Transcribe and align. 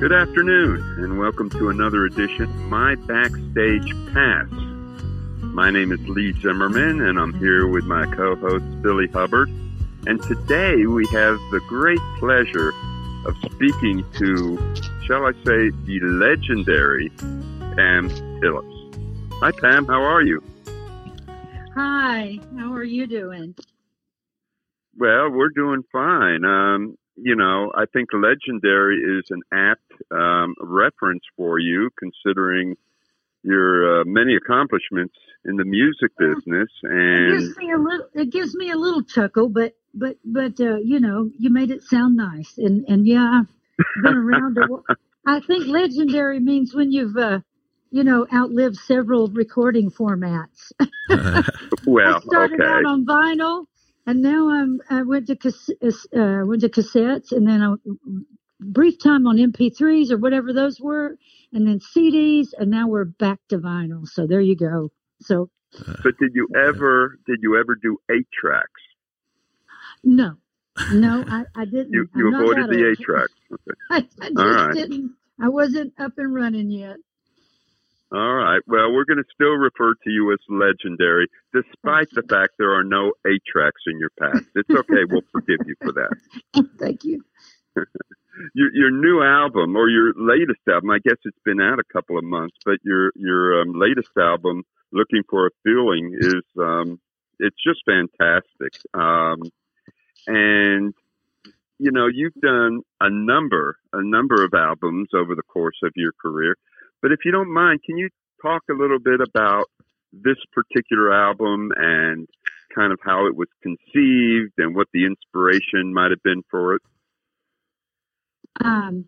Good 0.00 0.12
afternoon, 0.12 0.82
and 0.98 1.20
welcome 1.20 1.48
to 1.50 1.68
another 1.70 2.04
edition 2.04 2.42
of 2.42 2.54
My 2.62 2.96
Backstage 2.96 3.88
Pass. 4.12 4.48
My 5.40 5.70
name 5.70 5.92
is 5.92 6.00
Lee 6.08 6.32
Zimmerman, 6.42 7.00
and 7.00 7.16
I'm 7.16 7.32
here 7.34 7.68
with 7.68 7.84
my 7.84 8.04
co 8.06 8.34
host, 8.34 8.64
Billy 8.82 9.06
Hubbard. 9.06 9.48
And 10.06 10.20
today 10.24 10.84
we 10.86 11.06
have 11.12 11.38
the 11.52 11.60
great 11.68 12.00
pleasure 12.18 12.72
of 13.24 13.36
speaking 13.52 14.04
to, 14.18 14.58
shall 15.06 15.26
I 15.26 15.32
say, 15.44 15.70
the 15.70 16.00
legendary 16.02 17.10
Pam 17.76 18.10
Tillis. 18.10 19.34
Hi, 19.40 19.52
Pam, 19.52 19.86
how 19.86 20.02
are 20.02 20.22
you? 20.22 20.42
Hi, 21.76 22.40
how 22.58 22.72
are 22.72 22.84
you 22.84 23.06
doing? 23.06 23.54
Well, 24.98 25.30
we're 25.30 25.50
doing 25.50 25.84
fine. 25.92 26.44
Um, 26.44 26.98
you 27.16 27.36
know, 27.36 27.70
I 27.74 27.84
think 27.92 28.08
legendary 28.12 28.96
is 28.96 29.24
an 29.30 29.42
apt 29.52 29.92
um, 30.10 30.54
reference 30.60 31.22
for 31.36 31.58
you, 31.58 31.90
considering 31.98 32.76
your 33.42 34.00
uh, 34.00 34.04
many 34.06 34.34
accomplishments 34.34 35.14
in 35.44 35.56
the 35.56 35.64
music 35.64 36.10
business. 36.18 36.68
And 36.82 37.34
it 37.34 37.38
gives 37.38 37.56
me 37.56 37.72
a 37.72 37.78
little, 37.78 38.06
it 38.14 38.30
gives 38.30 38.54
me 38.54 38.70
a 38.70 38.76
little 38.76 39.02
chuckle, 39.02 39.48
but 39.48 39.74
but 39.92 40.16
but 40.24 40.58
uh, 40.60 40.78
you 40.78 40.98
know, 40.98 41.30
you 41.38 41.50
made 41.50 41.70
it 41.70 41.82
sound 41.82 42.16
nice, 42.16 42.58
and 42.58 42.84
and 42.88 43.06
yeah, 43.06 43.42
I've 43.78 44.02
been 44.02 44.16
around. 44.16 44.58
A, 44.58 44.94
I 45.26 45.40
think 45.40 45.66
legendary 45.66 46.40
means 46.40 46.74
when 46.74 46.90
you've 46.90 47.16
uh, 47.16 47.40
you 47.90 48.02
know 48.02 48.26
outlived 48.32 48.76
several 48.76 49.28
recording 49.28 49.90
formats. 49.90 50.72
well, 51.86 52.16
I 52.16 52.20
started 52.20 52.60
okay. 52.60 52.68
out 52.68 52.84
on 52.86 53.06
vinyl 53.06 53.66
and 54.06 54.22
now 54.22 54.50
I'm 54.50 54.80
I 54.90 55.02
went 55.02 55.26
to 55.28 55.36
cas- 55.36 55.70
uh, 55.82 56.42
went 56.46 56.62
to 56.62 56.68
cassettes, 56.68 57.32
and 57.32 57.46
then 57.48 57.62
a 57.62 57.76
brief 58.60 58.98
time 59.02 59.26
on 59.26 59.36
MP3s 59.36 60.10
or 60.10 60.18
whatever 60.18 60.52
those 60.52 60.80
were, 60.80 61.16
and 61.52 61.66
then 61.66 61.80
CDs, 61.80 62.48
and 62.58 62.70
now 62.70 62.88
we're 62.88 63.04
back 63.04 63.38
to 63.48 63.58
vinyl. 63.58 64.06
So 64.06 64.26
there 64.26 64.40
you 64.40 64.56
go. 64.56 64.90
So, 65.22 65.50
but 66.02 66.14
did 66.18 66.32
you 66.34 66.48
ever 66.56 67.18
did 67.26 67.40
you 67.42 67.58
ever 67.58 67.76
do 67.80 67.98
eight 68.10 68.28
tracks? 68.32 68.68
No, 70.04 70.36
no, 70.88 71.24
I, 71.28 71.44
I 71.54 71.64
didn't. 71.64 71.92
you 71.92 72.08
you 72.14 72.28
avoided 72.34 72.66
the 72.68 72.90
eight 72.92 73.00
tracks. 73.04 73.32
Okay. 73.52 73.76
I, 73.90 74.08
I 74.22 74.30
just 74.30 74.42
All 74.42 74.46
right. 74.68 74.76
didn't. 74.76 75.14
I 75.40 75.48
wasn't 75.48 75.94
up 75.98 76.12
and 76.18 76.34
running 76.34 76.70
yet. 76.70 76.96
All 78.14 78.34
right. 78.34 78.60
Well, 78.68 78.92
we're 78.92 79.06
going 79.06 79.18
to 79.18 79.24
still 79.34 79.54
refer 79.54 79.94
to 79.94 80.10
you 80.10 80.32
as 80.32 80.38
legendary, 80.48 81.26
despite 81.52 82.08
the 82.12 82.22
fact 82.22 82.52
there 82.58 82.72
are 82.72 82.84
no 82.84 83.12
eight 83.26 83.42
tracks 83.44 83.82
in 83.88 83.98
your 83.98 84.10
past. 84.20 84.44
It's 84.54 84.70
okay. 84.70 85.04
we'll 85.10 85.22
forgive 85.32 85.58
you 85.66 85.74
for 85.82 85.92
that. 85.92 86.64
Thank 86.78 87.04
you. 87.04 87.24
Your, 88.52 88.68
your 88.74 88.90
new 88.90 89.22
album 89.22 89.76
or 89.76 89.88
your 89.88 90.12
latest 90.16 90.58
album, 90.68 90.90
I 90.90 90.98
guess 90.98 91.18
it's 91.24 91.38
been 91.44 91.60
out 91.60 91.78
a 91.78 91.84
couple 91.84 92.18
of 92.18 92.24
months, 92.24 92.56
but 92.64 92.78
your 92.82 93.12
your 93.14 93.62
um, 93.62 93.78
latest 93.78 94.10
album, 94.18 94.64
"Looking 94.90 95.22
for 95.30 95.46
a 95.46 95.50
Feeling," 95.62 96.16
is 96.18 96.42
um, 96.58 96.98
it's 97.38 97.56
just 97.64 97.84
fantastic. 97.86 98.72
Um, 98.92 99.40
and 100.26 100.92
you 101.78 101.92
know, 101.92 102.08
you've 102.12 102.34
done 102.34 102.80
a 103.00 103.08
number 103.08 103.76
a 103.92 104.02
number 104.02 104.42
of 104.42 104.52
albums 104.52 105.10
over 105.14 105.36
the 105.36 105.42
course 105.42 105.78
of 105.84 105.92
your 105.94 106.10
career. 106.20 106.56
But 107.04 107.12
if 107.12 107.18
you 107.26 107.32
don't 107.32 107.52
mind, 107.52 107.80
can 107.84 107.98
you 107.98 108.08
talk 108.40 108.62
a 108.70 108.72
little 108.72 108.98
bit 108.98 109.20
about 109.20 109.66
this 110.10 110.38
particular 110.54 111.12
album 111.12 111.70
and 111.76 112.26
kind 112.74 112.94
of 112.94 112.98
how 113.04 113.26
it 113.26 113.36
was 113.36 113.48
conceived 113.62 114.54
and 114.56 114.74
what 114.74 114.86
the 114.94 115.04
inspiration 115.04 115.92
might 115.92 116.12
have 116.12 116.22
been 116.22 116.40
for 116.50 116.76
it? 116.76 116.82
Um, 118.64 119.04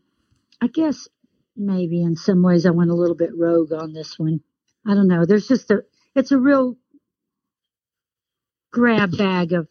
I 0.61 0.67
guess 0.67 1.09
maybe 1.57 2.03
in 2.03 2.17
some 2.17 2.43
ways 2.43 2.67
I 2.67 2.71
went 2.71 2.91
a 2.91 2.95
little 2.95 3.17
bit 3.17 3.31
rogue 3.35 3.73
on 3.73 3.95
this 3.95 4.19
one. 4.19 4.43
I 4.87 4.93
don't 4.93 5.09
know. 5.09 5.25
There's 5.25 5.49
just 5.49 5.71
a, 5.71 5.83
it's 6.15 6.33
a 6.33 6.39
real 6.39 6.77
grab 8.75 9.17
bag 9.17 9.55
of 9.55 9.69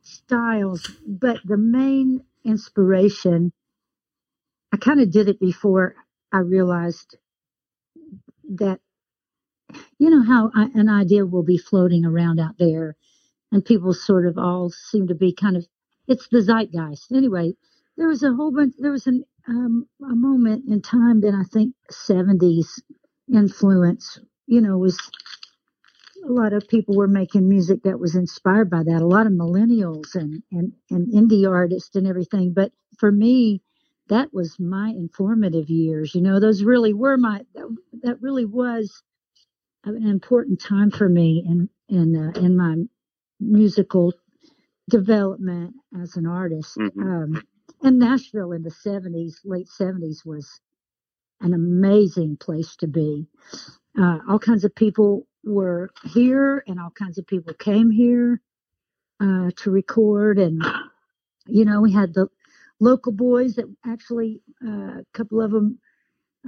styles, 0.00 0.90
but 1.06 1.40
the 1.44 1.58
main 1.58 2.24
inspiration, 2.42 3.52
I 4.72 4.78
kind 4.78 5.02
of 5.02 5.10
did 5.10 5.28
it 5.28 5.38
before 5.38 5.94
I 6.32 6.38
realized 6.38 7.18
that 8.50 8.80
you 9.98 10.10
know 10.10 10.22
how 10.22 10.50
I, 10.54 10.68
an 10.74 10.88
idea 10.88 11.26
will 11.26 11.44
be 11.44 11.58
floating 11.58 12.04
around 12.06 12.40
out 12.40 12.58
there 12.58 12.96
and 13.52 13.64
people 13.64 13.94
sort 13.94 14.26
of 14.26 14.38
all 14.38 14.70
seem 14.70 15.08
to 15.08 15.16
be 15.16 15.32
kind 15.34 15.56
of 15.56 15.66
it's 16.08 16.28
the 16.28 16.42
zeitgeist. 16.42 17.12
Anyway 17.12 17.54
there 17.96 18.08
was 18.08 18.22
a 18.24 18.32
whole 18.34 18.52
bunch 18.52 18.74
there 18.78 18.92
was 18.92 19.06
an 19.06 19.24
um, 19.48 19.86
a 20.02 20.14
moment 20.16 20.64
in 20.68 20.82
time 20.82 21.22
that 21.22 21.34
i 21.34 21.44
think 21.52 21.74
70s 21.92 22.80
influence 23.32 24.18
you 24.46 24.60
know 24.60 24.78
was 24.78 24.98
a 26.24 26.32
lot 26.32 26.52
of 26.54 26.68
people 26.68 26.96
were 26.96 27.08
making 27.08 27.48
music 27.48 27.82
that 27.84 28.00
was 28.00 28.14
inspired 28.16 28.70
by 28.70 28.82
that. 28.84 29.02
A 29.02 29.06
lot 29.06 29.26
of 29.26 29.32
millennials 29.32 30.14
and 30.14 30.42
and, 30.52 30.72
and 30.90 31.08
indie 31.12 31.48
artists 31.50 31.96
and 31.96 32.06
everything. 32.06 32.52
But 32.54 32.72
for 32.98 33.10
me 33.12 33.62
that 34.08 34.34
was 34.34 34.58
my 34.60 34.90
informative 34.90 35.70
years. 35.70 36.14
You 36.14 36.22
know, 36.22 36.40
those 36.40 36.62
really 36.62 36.94
were 36.94 37.16
my 37.16 37.42
that, 37.54 37.76
that 38.02 38.22
really 38.22 38.46
was 38.46 39.02
an 39.84 40.06
important 40.06 40.60
time 40.60 40.90
for 40.90 41.08
me 41.08 41.44
in 41.46 41.68
in 41.88 42.16
uh, 42.16 42.40
in 42.40 42.56
my 42.56 42.76
musical 43.40 44.14
development 44.90 45.74
as 46.02 46.16
an 46.16 46.26
artist. 46.26 46.76
Mhm. 46.78 47.02
Um, 47.02 47.42
and 47.82 47.98
Nashville 47.98 48.52
in 48.52 48.62
the 48.62 48.70
seventies, 48.70 49.40
late 49.44 49.68
seventies, 49.68 50.24
was 50.24 50.60
an 51.40 51.54
amazing 51.54 52.36
place 52.38 52.76
to 52.76 52.88
be. 52.88 53.28
Uh, 53.98 54.20
all 54.28 54.38
kinds 54.38 54.64
of 54.64 54.74
people 54.74 55.26
were 55.44 55.90
here, 56.04 56.64
and 56.66 56.80
all 56.80 56.90
kinds 56.90 57.18
of 57.18 57.26
people 57.26 57.54
came 57.54 57.90
here 57.90 58.40
uh, 59.20 59.50
to 59.56 59.70
record, 59.70 60.38
and 60.38 60.62
you 61.46 61.64
know, 61.64 61.80
we 61.82 61.92
had 61.92 62.14
the 62.14 62.28
local 62.80 63.12
boys 63.12 63.56
that 63.56 63.66
actually 63.86 64.42
uh, 64.66 65.00
a 65.00 65.04
couple 65.14 65.40
of 65.42 65.50
them 65.52 65.78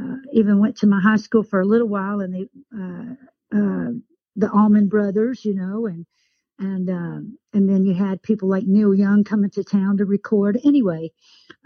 uh, 0.01 0.17
even 0.33 0.61
went 0.61 0.77
to 0.79 0.89
my 0.89 1.01
high 1.01 1.17
school 1.17 1.45
for 1.45 1.61
a 1.61 1.67
little 1.67 1.89
while, 1.89 2.21
and 2.21 2.35
they 2.35 2.49
uh, 2.77 3.15
uh, 3.57 3.93
the 4.37 4.51
Allman 4.53 4.89
Brothers, 4.89 5.45
you 5.45 5.55
know, 5.55 5.87
and 5.87 6.07
and 6.59 6.91
um, 6.91 7.39
and 7.55 7.69
then 7.69 7.87
you 7.87 7.95
had 7.95 8.23
people 8.23 8.49
like 8.49 8.65
Neil 8.67 8.95
Young 8.95 9.25
coming 9.25 9.51
to 9.53 9.65
town 9.65 9.99
to 9.99 10.07
record. 10.07 10.59
Anyway, 10.65 11.11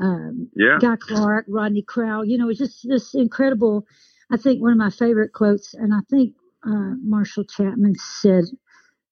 um, 0.00 0.50
Yeah. 0.56 0.78
Guy 0.80 0.96
Clark, 1.00 1.46
Rodney 1.48 1.82
Crowell, 1.82 2.26
you 2.26 2.38
know, 2.38 2.50
it's 2.50 2.60
just 2.60 2.88
this 2.88 3.14
incredible. 3.14 3.86
I 4.32 4.38
think 4.38 4.62
one 4.62 4.72
of 4.72 4.78
my 4.78 4.90
favorite 4.90 5.32
quotes, 5.34 5.74
and 5.74 5.94
I 5.94 6.00
think 6.10 6.34
uh, 6.66 6.94
Marshall 7.02 7.44
Chapman 7.44 7.96
said, 7.96 8.44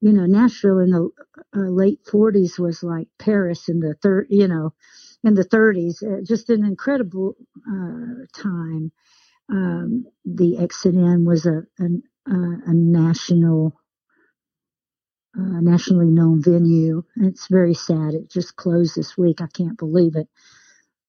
you 0.02 0.12
know, 0.12 0.26
Nashville 0.26 0.80
in 0.80 0.90
the 0.90 1.10
uh, 1.56 1.60
late 1.70 2.00
40s 2.06 2.58
was 2.58 2.82
like 2.84 3.08
Paris 3.18 3.68
in 3.68 3.80
the 3.80 3.94
third, 4.02 4.28
you 4.30 4.48
know, 4.48 4.74
in 5.24 5.34
the 5.34 5.44
30s. 5.44 6.02
Uh, 6.02 6.24
just 6.24 6.50
an 6.50 6.64
incredible 6.64 7.36
uh, 7.68 8.26
time. 8.42 8.92
Um, 9.50 10.06
the 10.24 10.58
Exit/In 10.58 11.24
was 11.26 11.46
a 11.46 11.62
an, 11.78 12.02
uh, 12.30 12.70
a 12.70 12.74
national, 12.74 13.74
uh, 15.38 15.60
nationally 15.62 16.10
known 16.10 16.42
venue. 16.42 17.04
And 17.16 17.26
it's 17.26 17.48
very 17.48 17.74
sad. 17.74 18.14
It 18.14 18.30
just 18.30 18.56
closed 18.56 18.96
this 18.96 19.18
week. 19.18 19.40
I 19.42 19.48
can't 19.48 19.78
believe 19.78 20.16
it. 20.16 20.28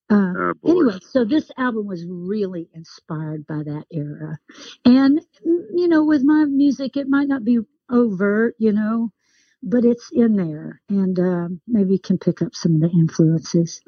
Uh, 0.09 0.35
Oh, 0.35 0.53
anyway, 0.71 0.99
so 1.01 1.25
this 1.25 1.51
album 1.57 1.87
was 1.87 2.05
really 2.07 2.69
inspired 2.75 3.47
by 3.47 3.63
that 3.63 3.85
era. 3.91 4.39
And, 4.85 5.21
you 5.43 5.89
know, 5.89 6.05
with 6.05 6.23
my 6.23 6.45
music, 6.45 6.97
it 6.97 7.09
might 7.09 7.29
not 7.29 7.45
be 7.45 7.59
overt, 7.91 8.55
you 8.59 8.73
know, 8.73 9.11
but 9.63 9.85
it's 9.85 10.11
in 10.13 10.37
there. 10.37 10.81
And 10.89 11.19
um, 11.19 11.61
maybe 11.67 11.93
you 11.95 11.99
can 11.99 12.19
pick 12.19 12.41
up 12.43 12.55
some 12.55 12.75
of 12.75 12.81
the 12.81 12.91
influences. 12.91 13.81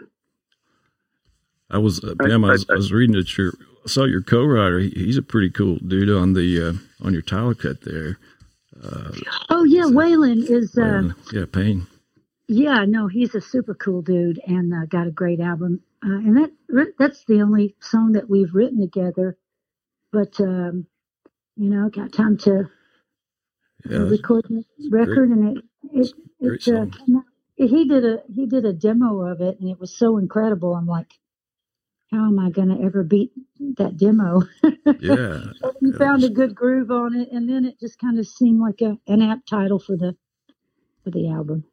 I 1.74 1.80
was 1.80 2.04
uh, 2.04 2.16
I- 2.22 2.28
Pam. 2.28 2.46
I, 2.46 2.52
was, 2.52 2.66
I- 2.70 2.74
I 2.74 2.78
was 2.78 2.92
reading 2.94 3.16
that 3.16 3.38
your 3.38 3.54
I 3.86 3.90
saw 3.90 4.06
your 4.06 4.22
co-writer. 4.22 4.80
He, 4.80 4.90
he's 4.92 5.18
a 5.18 5.22
pretty 5.24 5.50
cool 5.50 5.78
dude 5.78 6.10
on 6.10 6.34
the 6.34 6.70
uh, 6.70 7.06
on 7.06 7.14
your 7.14 7.22
tile 7.24 7.54
cut 7.56 7.82
there. 7.82 8.18
Uh, 8.82 9.12
Oh, 9.50 9.64
yeah, 9.66 9.84
Is 9.84 9.92
Waylon 9.92 10.50
is, 10.50 10.78
uh, 10.78 10.82
uh, 10.84 11.14
yeah, 11.32 11.46
Payne. 11.52 11.88
yeah, 12.48 12.86
no, 12.88 13.08
he's 13.08 13.36
a 13.36 13.42
super 13.42 13.74
cool 13.76 14.02
dude 14.02 14.42
and 14.48 14.74
uh, 14.74 14.86
got 14.88 15.08
a 15.08 15.12
great 15.12 15.40
album. 15.40 15.82
Uh, 16.06 16.10
and 16.18 16.38
that 16.38 16.52
that's 17.00 17.24
the 17.26 17.42
only 17.42 17.76
song 17.82 18.14
that 18.14 18.30
we've 18.30 18.54
written 18.54 18.82
together. 18.82 19.38
But, 20.12 20.40
um, 20.42 20.88
you 21.56 21.70
know, 21.70 21.90
got 21.90 22.14
time 22.14 22.38
to 22.40 22.70
Yeah, 23.90 23.98
record 24.00 24.46
the 24.50 24.64
record 24.92 25.30
and 25.30 25.58
it 25.58 25.64
it, 25.92 26.14
Great 26.42 26.68
it 26.68 26.76
uh, 26.76 26.86
came 26.88 27.18
out- 27.18 27.24
he 27.56 27.88
did 27.88 28.06
a 28.06 28.24
he 28.34 28.46
did 28.48 28.66
a 28.66 28.74
demo 28.74 29.22
of 29.22 29.42
it 29.42 29.60
and 29.60 29.70
it 29.70 29.80
was 29.80 29.96
so 29.96 30.18
incredible 30.18 30.74
i'm 30.74 30.88
like 30.88 31.12
how 32.14 32.28
am 32.28 32.40
i 32.40 32.50
going 32.50 32.70
to 32.70 32.84
ever 32.86 33.04
beat 33.04 33.32
that 33.78 33.98
demo 33.98 34.42
yeah. 35.02 35.52
he 35.82 35.92
Yeah, 35.92 35.98
found 35.98 36.24
a 36.24 36.30
good 36.30 36.56
groove 36.56 36.92
on 36.92 37.16
it 37.16 37.30
and 37.32 37.50
then 37.50 37.66
it 37.66 37.80
just 37.80 38.00
kind 38.00 38.20
of 38.20 38.28
seemed 38.28 38.62
like 38.62 38.82
a 38.82 38.98
an 39.08 39.22
apt 39.22 39.50
title 39.50 39.80
for 39.80 39.98
the 39.98 40.16
for 41.04 41.12
the 41.12 41.30
album 41.30 41.66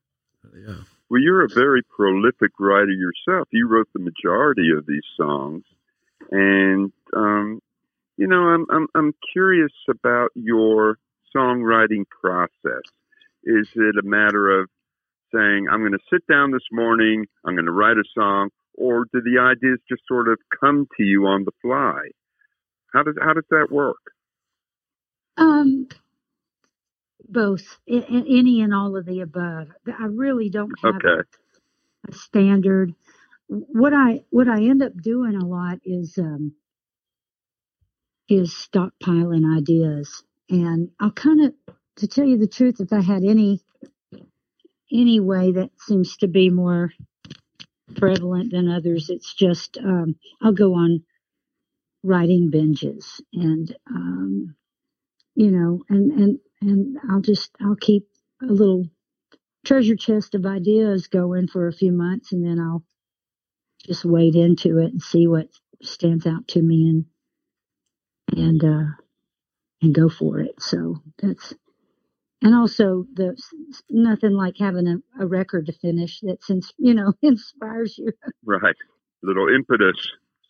yeah. 0.55 0.77
Well, 1.09 1.21
you're 1.21 1.45
a 1.45 1.49
very 1.55 1.83
prolific 1.83 2.53
writer 2.59 2.93
yourself. 2.93 3.49
You 3.53 3.69
wrote 3.69 3.89
the 3.93 4.01
majority 4.01 4.71
of 4.77 4.87
these 4.87 5.05
songs. 5.17 5.65
and 6.31 6.93
um, 7.17 7.61
you 8.17 8.27
know, 8.27 8.43
I'm 8.43 8.67
I'm 8.71 8.87
I'm 8.95 9.15
curious 9.33 9.73
about 9.89 10.31
your 10.35 10.99
songwriting 11.35 12.05
process. 12.09 12.85
Is 13.45 13.69
it 13.75 13.97
a 13.99 14.07
matter 14.07 14.61
of 14.61 14.69
saying, 15.35 15.69
I'm 15.71 15.81
going 15.81 15.93
to 15.93 15.99
sit 16.13 16.27
down 16.27 16.51
this 16.51 16.67
morning, 16.73 17.27
I'm 17.45 17.55
going 17.55 17.67
to 17.67 17.73
write 17.73 17.97
a 17.97 18.05
song, 18.15 18.51
or 18.75 19.05
do 19.13 19.21
the 19.21 19.41
ideas 19.41 19.79
just 19.89 20.03
sort 20.07 20.29
of 20.29 20.39
come 20.61 20.87
to 20.97 21.03
you 21.03 21.27
on 21.27 21.45
the 21.45 21.53
fly? 21.63 22.11
How 22.93 23.03
does 23.03 23.15
how 23.21 23.35
does 23.35 23.45
that 23.51 23.69
work? 23.71 23.99
Um, 25.37 25.89
both, 27.29 27.79
any 27.87 28.61
and 28.63 28.75
all 28.75 28.97
of 28.97 29.07
the 29.07 29.21
above. 29.21 29.69
I 29.87 30.07
really 30.07 30.51
don't 30.51 30.73
have 30.83 30.97
okay. 30.97 31.09
a, 31.09 32.11
a, 32.11 32.13
standard. 32.13 32.95
What 33.47 33.95
I 33.95 34.25
what 34.31 34.49
I 34.49 34.65
end 34.65 34.83
up 34.83 34.93
doing 35.01 35.37
a 35.37 35.47
lot 35.47 35.79
is 35.85 36.19
um, 36.19 36.55
is 38.29 38.51
stockpiling 38.53 39.57
ideas, 39.57 40.23
and 40.49 40.91
I'll 40.99 41.13
kind 41.13 41.47
of, 41.47 41.55
to 41.97 42.09
tell 42.09 42.25
you 42.25 42.39
the 42.39 42.47
truth, 42.47 42.81
if 42.81 42.93
I 42.93 43.01
had 43.01 43.25
any 43.25 43.61
any 44.93 45.21
way 45.21 45.53
that 45.53 45.71
seems 45.79 46.17
to 46.19 46.27
be 46.27 46.51
more 46.51 46.93
prevalent 47.97 48.53
than 48.53 48.69
others. 48.71 49.11
It's 49.11 49.35
just 49.35 49.79
um, 49.79 50.17
I'll 50.43 50.53
go 50.53 50.75
on 50.75 51.05
writing 52.05 52.51
binges, 52.53 53.21
and 53.35 53.75
um, 53.91 54.57
you 55.37 55.51
know, 55.51 55.83
and 55.89 56.13
and 56.13 56.39
and 56.63 56.99
I'll 57.11 57.23
just 57.23 57.53
I'll 57.61 57.77
keep 57.77 58.09
a 58.43 58.47
little 58.53 58.87
treasure 59.65 59.97
chest 59.97 60.35
of 60.35 60.47
ideas 60.47 61.09
going 61.09 61.49
for 61.49 61.69
a 61.69 61.73
few 61.73 61.93
months, 61.93 62.33
and 62.33 62.47
then 62.47 62.61
I'll 62.61 62.85
just 63.87 64.05
wade 64.05 64.37
into 64.37 64.79
it 64.79 64.93
and 64.93 65.03
see 65.03 65.27
what 65.27 65.49
stands 65.83 66.27
out 66.27 66.49
to 66.49 66.63
me 66.63 66.89
and 66.91 67.07
and 68.37 68.65
uh 68.65 68.91
and 69.83 69.95
go 69.95 70.09
for 70.09 70.41
it. 70.41 70.61
So 70.63 71.03
that's 71.23 71.55
and 72.43 72.55
also 72.55 73.07
the 73.15 73.37
nothing 73.91 74.33
like 74.33 74.57
having 74.59 74.89
a, 74.89 75.23
a 75.23 75.27
record 75.27 75.67
to 75.67 75.73
finish 75.73 76.21
that 76.21 76.43
since 76.43 76.73
you 76.79 76.95
know 76.95 77.13
inspires 77.23 77.99
you. 77.99 78.13
Right. 78.45 78.77
Little 79.23 79.49
impetus 79.49 79.97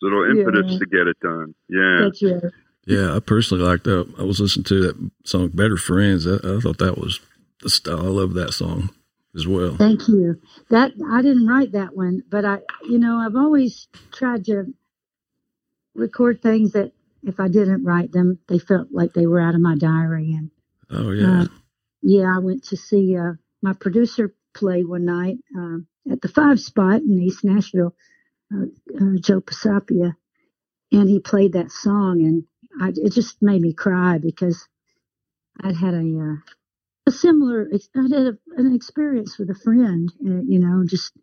little 0.01 0.23
impetus 0.23 0.71
yeah. 0.71 0.79
to 0.79 0.85
get 0.85 1.07
it 1.07 1.19
done. 1.19 1.53
Yeah. 1.69 1.99
That's 2.03 2.23
right. 2.23 2.51
Yeah 2.87 3.15
i 3.15 3.19
personally 3.19 3.63
liked 3.63 3.83
that. 3.83 4.11
I 4.17 4.23
was 4.23 4.39
listening 4.39 4.63
to 4.65 4.81
that 4.81 5.11
song 5.25 5.49
better 5.49 5.77
friends. 5.77 6.25
I, 6.27 6.35
I 6.35 6.59
thought 6.59 6.79
that 6.79 6.97
was 6.97 7.19
the 7.61 7.69
style 7.69 7.99
i 7.99 8.09
love 8.09 8.33
that 8.33 8.53
song 8.53 8.89
as 9.35 9.45
well. 9.45 9.75
Thank 9.75 10.07
you. 10.07 10.41
That 10.69 10.93
i 11.11 11.21
didn't 11.21 11.47
write 11.47 11.73
that 11.73 11.95
one 11.95 12.23
but 12.29 12.45
i 12.45 12.59
you 12.83 12.97
know 12.97 13.17
i've 13.17 13.35
always 13.35 13.87
tried 14.11 14.45
to 14.45 14.73
record 15.93 16.41
things 16.41 16.71
that 16.71 16.93
if 17.21 17.39
i 17.39 17.47
didn't 17.47 17.83
write 17.83 18.13
them 18.13 18.39
they 18.47 18.57
felt 18.57 18.87
like 18.91 19.13
they 19.13 19.27
were 19.27 19.41
out 19.41 19.53
of 19.53 19.61
my 19.61 19.75
diary 19.75 20.33
and 20.33 20.49
Oh 20.93 21.11
yeah. 21.11 21.43
Uh, 21.43 21.45
yeah, 22.01 22.33
I 22.35 22.39
went 22.39 22.65
to 22.65 22.77
see 22.77 23.17
uh, 23.17 23.33
my 23.61 23.73
producer 23.73 24.33
play 24.53 24.83
one 24.83 25.05
night 25.05 25.37
uh, 25.57 25.77
at 26.11 26.21
the 26.21 26.27
Five 26.27 26.59
Spot 26.59 27.01
in 27.01 27.21
East 27.21 27.43
Nashville, 27.43 27.95
uh, 28.53 28.65
uh, 28.95 29.17
Joe 29.19 29.41
Pisapia, 29.41 30.15
and 30.91 31.09
he 31.09 31.19
played 31.19 31.53
that 31.53 31.71
song, 31.71 32.21
and 32.23 32.43
I, 32.81 32.89
it 32.95 33.13
just 33.13 33.41
made 33.41 33.61
me 33.61 33.73
cry 33.73 34.17
because 34.19 34.67
I'd 35.61 35.75
had 35.75 35.93
a 35.93 35.99
uh, 36.19 36.35
a 37.07 37.11
similar 37.11 37.69
I 37.95 38.01
had 38.01 38.27
a, 38.27 38.37
an 38.57 38.75
experience 38.75 39.37
with 39.39 39.49
a 39.49 39.55
friend, 39.55 40.11
you 40.21 40.59
know, 40.59 40.83
just 40.85 41.13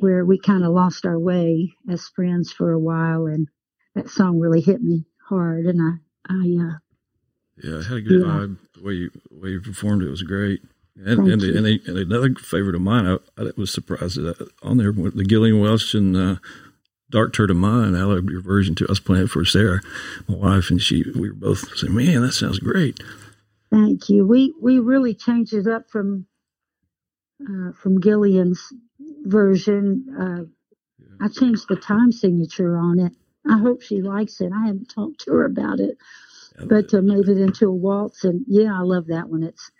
where 0.00 0.24
we 0.24 0.38
kind 0.38 0.64
of 0.64 0.72
lost 0.72 1.06
our 1.06 1.18
way 1.18 1.74
as 1.90 2.08
friends 2.08 2.52
for 2.52 2.72
a 2.72 2.78
while, 2.78 3.26
and 3.26 3.48
that 3.94 4.10
song 4.10 4.38
really 4.40 4.60
hit 4.60 4.82
me 4.82 5.06
hard, 5.28 5.66
and 5.66 5.80
I 5.82 6.32
I 6.32 6.74
yeah, 7.62 7.78
it 7.78 7.86
had 7.86 7.98
a 7.98 8.00
good 8.00 8.20
yeah. 8.20 8.26
vibe. 8.26 8.56
The 8.74 8.82
way 8.82 8.92
you 8.94 9.10
the 9.30 9.40
way 9.40 9.48
you 9.50 9.60
performed 9.60 10.02
it 10.02 10.10
was 10.10 10.22
great. 10.22 10.62
And 10.96 11.28
and, 11.28 11.40
the, 11.40 11.56
and, 11.56 11.66
and, 11.66 11.98
another 11.98 12.34
favorite 12.34 12.76
of 12.76 12.80
mine, 12.80 13.06
I, 13.06 13.42
I 13.42 13.50
was 13.56 13.72
surprised 13.72 14.16
that 14.16 14.48
on 14.62 14.76
there 14.76 14.92
the 14.92 15.24
Gillian 15.24 15.60
Welch 15.60 15.92
and 15.94 16.16
uh, 16.16 16.36
Dark 17.10 17.32
Turn 17.32 17.50
of 17.50 17.56
Mine. 17.56 17.96
I 17.96 18.04
loved 18.04 18.30
your 18.30 18.40
version 18.40 18.74
too. 18.74 18.86
I 18.88 18.92
was 18.92 19.00
playing 19.00 19.24
it 19.24 19.30
for 19.30 19.44
Sarah, 19.44 19.80
my 20.28 20.36
wife, 20.36 20.70
and 20.70 20.80
she. 20.80 21.04
We 21.14 21.30
were 21.30 21.34
both 21.34 21.76
saying, 21.76 21.94
"Man, 21.94 22.22
that 22.22 22.32
sounds 22.32 22.60
great." 22.60 23.00
Thank 23.70 24.08
you. 24.08 24.26
We 24.26 24.54
we 24.60 24.78
really 24.78 25.14
changed 25.14 25.52
it 25.52 25.66
up 25.66 25.90
from 25.90 26.26
uh, 27.42 27.72
from 27.72 28.00
Gillian's 28.00 28.72
version. 29.24 30.06
Uh, 30.16 30.44
yeah. 30.98 31.26
I 31.26 31.28
changed 31.28 31.66
the 31.68 31.76
time 31.76 32.12
signature 32.12 32.76
on 32.76 33.00
it. 33.00 33.12
I 33.48 33.58
hope 33.58 33.82
she 33.82 34.00
likes 34.00 34.40
it. 34.40 34.52
I 34.54 34.66
haven't 34.66 34.92
talked 34.94 35.20
to 35.22 35.32
her 35.32 35.44
about 35.44 35.80
it 35.80 35.98
but 36.58 36.92
uh, 36.94 37.00
made 37.02 37.28
it 37.28 37.38
into 37.38 37.68
a 37.68 37.74
waltz. 37.74 38.24
And 38.24 38.44
yeah, 38.48 38.72
I 38.74 38.82
love 38.82 39.06
that 39.08 39.28
one. 39.28 39.42
It's 39.42 39.70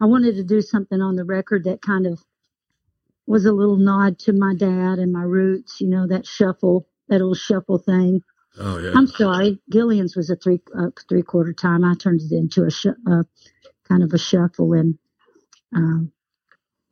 I 0.00 0.06
wanted 0.06 0.36
to 0.36 0.44
do 0.44 0.60
something 0.60 1.00
on 1.00 1.16
the 1.16 1.24
record 1.24 1.64
that 1.64 1.82
kind 1.82 2.06
of 2.06 2.22
was 3.26 3.46
a 3.46 3.52
little 3.52 3.76
nod 3.76 4.18
to 4.20 4.32
my 4.32 4.54
dad 4.54 4.98
and 4.98 5.12
my 5.12 5.22
roots. 5.22 5.80
You 5.80 5.88
know 5.88 6.06
that 6.08 6.26
shuffle, 6.26 6.86
that 7.08 7.22
old 7.22 7.38
shuffle 7.38 7.78
thing. 7.78 8.22
Oh 8.58 8.78
yeah. 8.78 8.92
I'm 8.94 9.06
sorry, 9.06 9.60
Gillian's 9.70 10.16
was 10.16 10.30
a 10.30 10.36
three 10.36 10.60
uh, 10.78 10.90
three 11.08 11.22
quarter 11.22 11.52
time. 11.52 11.84
I 11.84 11.94
turned 11.94 12.20
it 12.22 12.32
into 12.32 12.64
a 12.64 12.70
sh- 12.70 12.86
uh, 13.10 13.24
kind 13.88 14.02
of 14.02 14.12
a 14.12 14.18
shuffle, 14.18 14.72
and 14.74 14.98
um, 15.74 16.12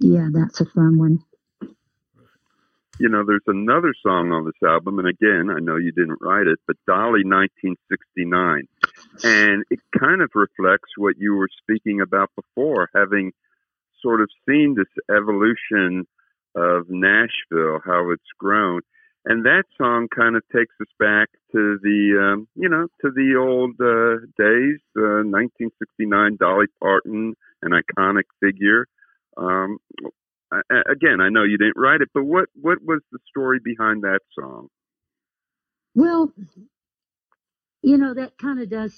yeah, 0.00 0.28
that's 0.32 0.60
a 0.60 0.66
fun 0.66 0.98
one 0.98 1.18
you 2.98 3.08
know, 3.08 3.24
there's 3.26 3.40
another 3.46 3.94
song 4.02 4.32
on 4.32 4.44
this 4.44 4.68
album, 4.68 4.98
and 4.98 5.08
again, 5.08 5.48
I 5.50 5.60
know 5.60 5.76
you 5.76 5.92
didn't 5.92 6.20
write 6.20 6.46
it, 6.46 6.58
but 6.66 6.76
Dolly 6.86 7.24
1969. 7.24 8.68
And 9.24 9.64
it 9.70 9.80
kind 9.98 10.20
of 10.20 10.30
reflects 10.34 10.90
what 10.96 11.16
you 11.18 11.34
were 11.34 11.48
speaking 11.62 12.00
about 12.00 12.30
before, 12.36 12.90
having 12.94 13.32
sort 14.02 14.20
of 14.20 14.28
seen 14.46 14.76
this 14.76 14.92
evolution 15.10 16.06
of 16.54 16.90
Nashville, 16.90 17.80
how 17.84 18.10
it's 18.10 18.22
grown. 18.38 18.82
And 19.24 19.44
that 19.44 19.64
song 19.78 20.08
kind 20.14 20.36
of 20.36 20.42
takes 20.54 20.74
us 20.80 20.88
back 20.98 21.28
to 21.52 21.78
the, 21.82 22.32
um, 22.34 22.48
you 22.56 22.68
know, 22.68 22.88
to 23.02 23.10
the 23.10 23.36
old 23.38 23.80
uh, 23.80 24.26
days, 24.36 24.80
uh, 24.96 25.22
1969, 25.22 26.36
Dolly 26.40 26.66
Parton, 26.80 27.34
an 27.62 27.70
iconic 27.70 28.24
figure. 28.40 28.86
Um, 29.36 29.78
again, 30.90 31.20
I 31.20 31.30
know 31.30 31.44
you 31.44 31.58
didn't 31.58 31.78
write 31.78 32.02
it, 32.02 32.10
but 32.14 32.24
what 32.24 32.46
what 32.54 32.78
was 32.82 33.00
the 33.12 33.18
story 33.28 33.60
behind 33.64 34.02
that 34.02 34.20
song? 34.38 34.68
Well, 35.94 36.32
you 37.82 37.98
know 37.98 38.14
that 38.14 38.38
kind 38.38 38.60
of 38.60 38.70
does 38.70 38.94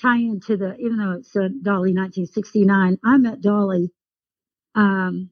tie 0.00 0.18
into 0.18 0.56
the 0.56 0.76
even 0.78 0.98
though 0.98 1.12
it's 1.12 1.36
a 1.36 1.48
Dolly 1.50 1.94
1969. 1.94 2.98
I 3.04 3.18
met 3.18 3.40
Dolly. 3.42 3.90
Um, 4.74 5.30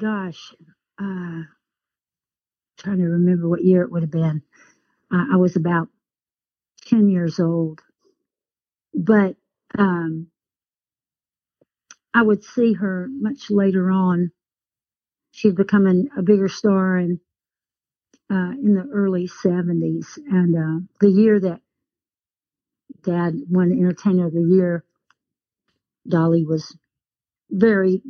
gosh, 0.00 0.54
uh, 1.00 1.42
trying 2.78 2.98
to 2.98 3.04
remember 3.06 3.48
what 3.48 3.64
year 3.64 3.82
it 3.82 3.92
would 3.92 4.02
have 4.02 4.12
been. 4.12 4.42
Uh, 5.12 5.26
I 5.32 5.36
was 5.36 5.56
about 5.56 5.88
ten 6.86 7.08
years 7.10 7.40
old, 7.40 7.80
but 8.94 9.36
um, 9.78 10.28
I 12.14 12.22
would 12.22 12.42
see 12.44 12.72
her 12.74 13.08
much 13.10 13.50
later 13.50 13.90
on. 13.90 14.32
She'd 15.32 15.56
become 15.56 15.86
an, 15.86 16.10
a 16.16 16.22
bigger 16.22 16.48
star 16.48 16.98
in 16.98 17.20
uh, 18.30 18.52
in 18.62 18.74
the 18.74 18.88
early 18.92 19.28
'70s, 19.28 20.16
and 20.16 20.56
uh, 20.56 20.86
the 21.00 21.10
year 21.10 21.40
that 21.40 21.60
Dad 23.02 23.34
won 23.48 23.72
Entertainer 23.72 24.26
of 24.26 24.34
the 24.34 24.42
Year, 24.42 24.84
Dolly 26.08 26.44
was 26.44 26.76
very, 27.50 28.02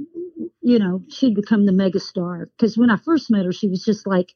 you 0.61 0.79
know, 0.79 1.03
she'd 1.09 1.35
become 1.35 1.67
the 1.67 1.73
megastar. 1.73 2.47
Because 2.57 2.77
when 2.77 2.91
I 2.91 2.97
first 2.97 3.31
met 3.31 3.45
her, 3.47 3.53
she 3.53 3.69
was 3.69 3.85
just 3.85 4.07
like, 4.07 4.35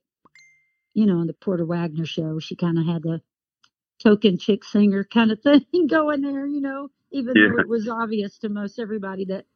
you 0.94 1.06
know, 1.06 1.18
on 1.18 1.26
the 1.26 1.32
Porter 1.34 1.64
Wagoner 1.64 2.06
show, 2.06 2.38
she 2.38 2.56
kind 2.56 2.78
of 2.78 2.86
had 2.86 3.02
the 3.02 3.20
token 4.02 4.38
chick 4.38 4.64
singer 4.64 5.04
kind 5.04 5.32
of 5.32 5.40
thing 5.42 5.86
going 5.88 6.22
there, 6.22 6.46
you 6.46 6.60
know, 6.60 6.90
even 7.10 7.34
yeah. 7.36 7.48
though 7.48 7.60
it 7.60 7.68
was 7.68 7.88
obvious 7.88 8.38
to 8.38 8.48
most 8.48 8.78
everybody 8.78 9.26
that 9.26 9.46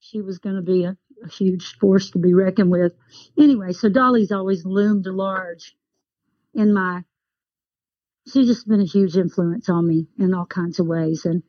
she 0.00 0.20
was 0.20 0.38
going 0.38 0.56
to 0.56 0.62
be 0.62 0.84
a, 0.84 0.96
a, 1.24 1.28
huge 1.28 1.76
force 1.78 2.10
to 2.10 2.18
be 2.18 2.34
reckoned 2.34 2.70
with. 2.70 2.92
Anyway, 3.38 3.72
so 3.72 3.88
Dolly's 3.88 4.32
always 4.32 4.64
loomed 4.64 5.06
large 5.06 5.74
in 6.54 6.72
my. 6.72 7.04
She's 8.32 8.46
just 8.46 8.68
been 8.68 8.80
a 8.80 8.86
huge 8.86 9.16
influence 9.16 9.68
on 9.68 9.86
me 9.86 10.06
in 10.18 10.34
all 10.34 10.46
kinds 10.46 10.80
of 10.80 10.86
ways, 10.86 11.24
and 11.24 11.42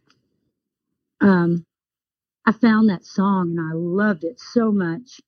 um, 1.22 1.66
I 2.46 2.52
found 2.52 2.90
that 2.90 3.06
song 3.06 3.52
and 3.52 3.60
I 3.60 3.74
loved 3.76 4.24
it 4.24 4.40
so 4.40 4.72
much. 4.72 5.22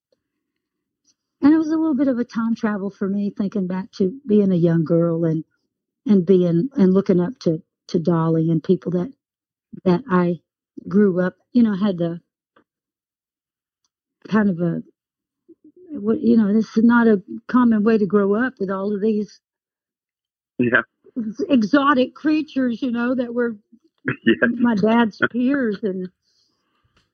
And 1.41 1.53
it 1.53 1.57
was 1.57 1.67
a 1.67 1.77
little 1.77 1.95
bit 1.95 2.07
of 2.07 2.19
a 2.19 2.23
time 2.23 2.55
travel 2.55 2.89
for 2.89 3.07
me, 3.07 3.33
thinking 3.35 3.67
back 3.67 3.91
to 3.93 4.19
being 4.27 4.51
a 4.51 4.55
young 4.55 4.83
girl 4.83 5.25
and 5.25 5.43
and 6.05 6.25
being 6.25 6.69
and 6.75 6.93
looking 6.93 7.19
up 7.19 7.37
to 7.39 7.61
to 7.89 7.99
Dolly 7.99 8.49
and 8.49 8.63
people 8.63 8.91
that 8.93 9.11
that 9.83 10.03
I 10.09 10.39
grew 10.87 11.19
up, 11.19 11.35
you 11.51 11.63
know, 11.63 11.75
had 11.75 11.97
the 11.97 12.21
kind 14.27 14.49
of 14.49 14.59
a 14.59 14.81
what 15.93 16.21
you 16.21 16.37
know 16.37 16.53
this 16.53 16.77
is 16.77 16.83
not 16.83 17.07
a 17.07 17.21
common 17.47 17.83
way 17.83 17.97
to 17.97 18.05
grow 18.05 18.33
up 18.35 18.53
with 18.59 18.69
all 18.69 18.93
of 18.93 19.01
these 19.01 19.41
yeah. 20.61 20.81
exotic 21.49 22.15
creatures, 22.15 22.81
you 22.81 22.91
know, 22.91 23.15
that 23.15 23.33
were 23.33 23.57
yes. 24.05 24.37
my 24.53 24.75
dad's 24.75 25.19
peers 25.31 25.79
and 25.83 26.09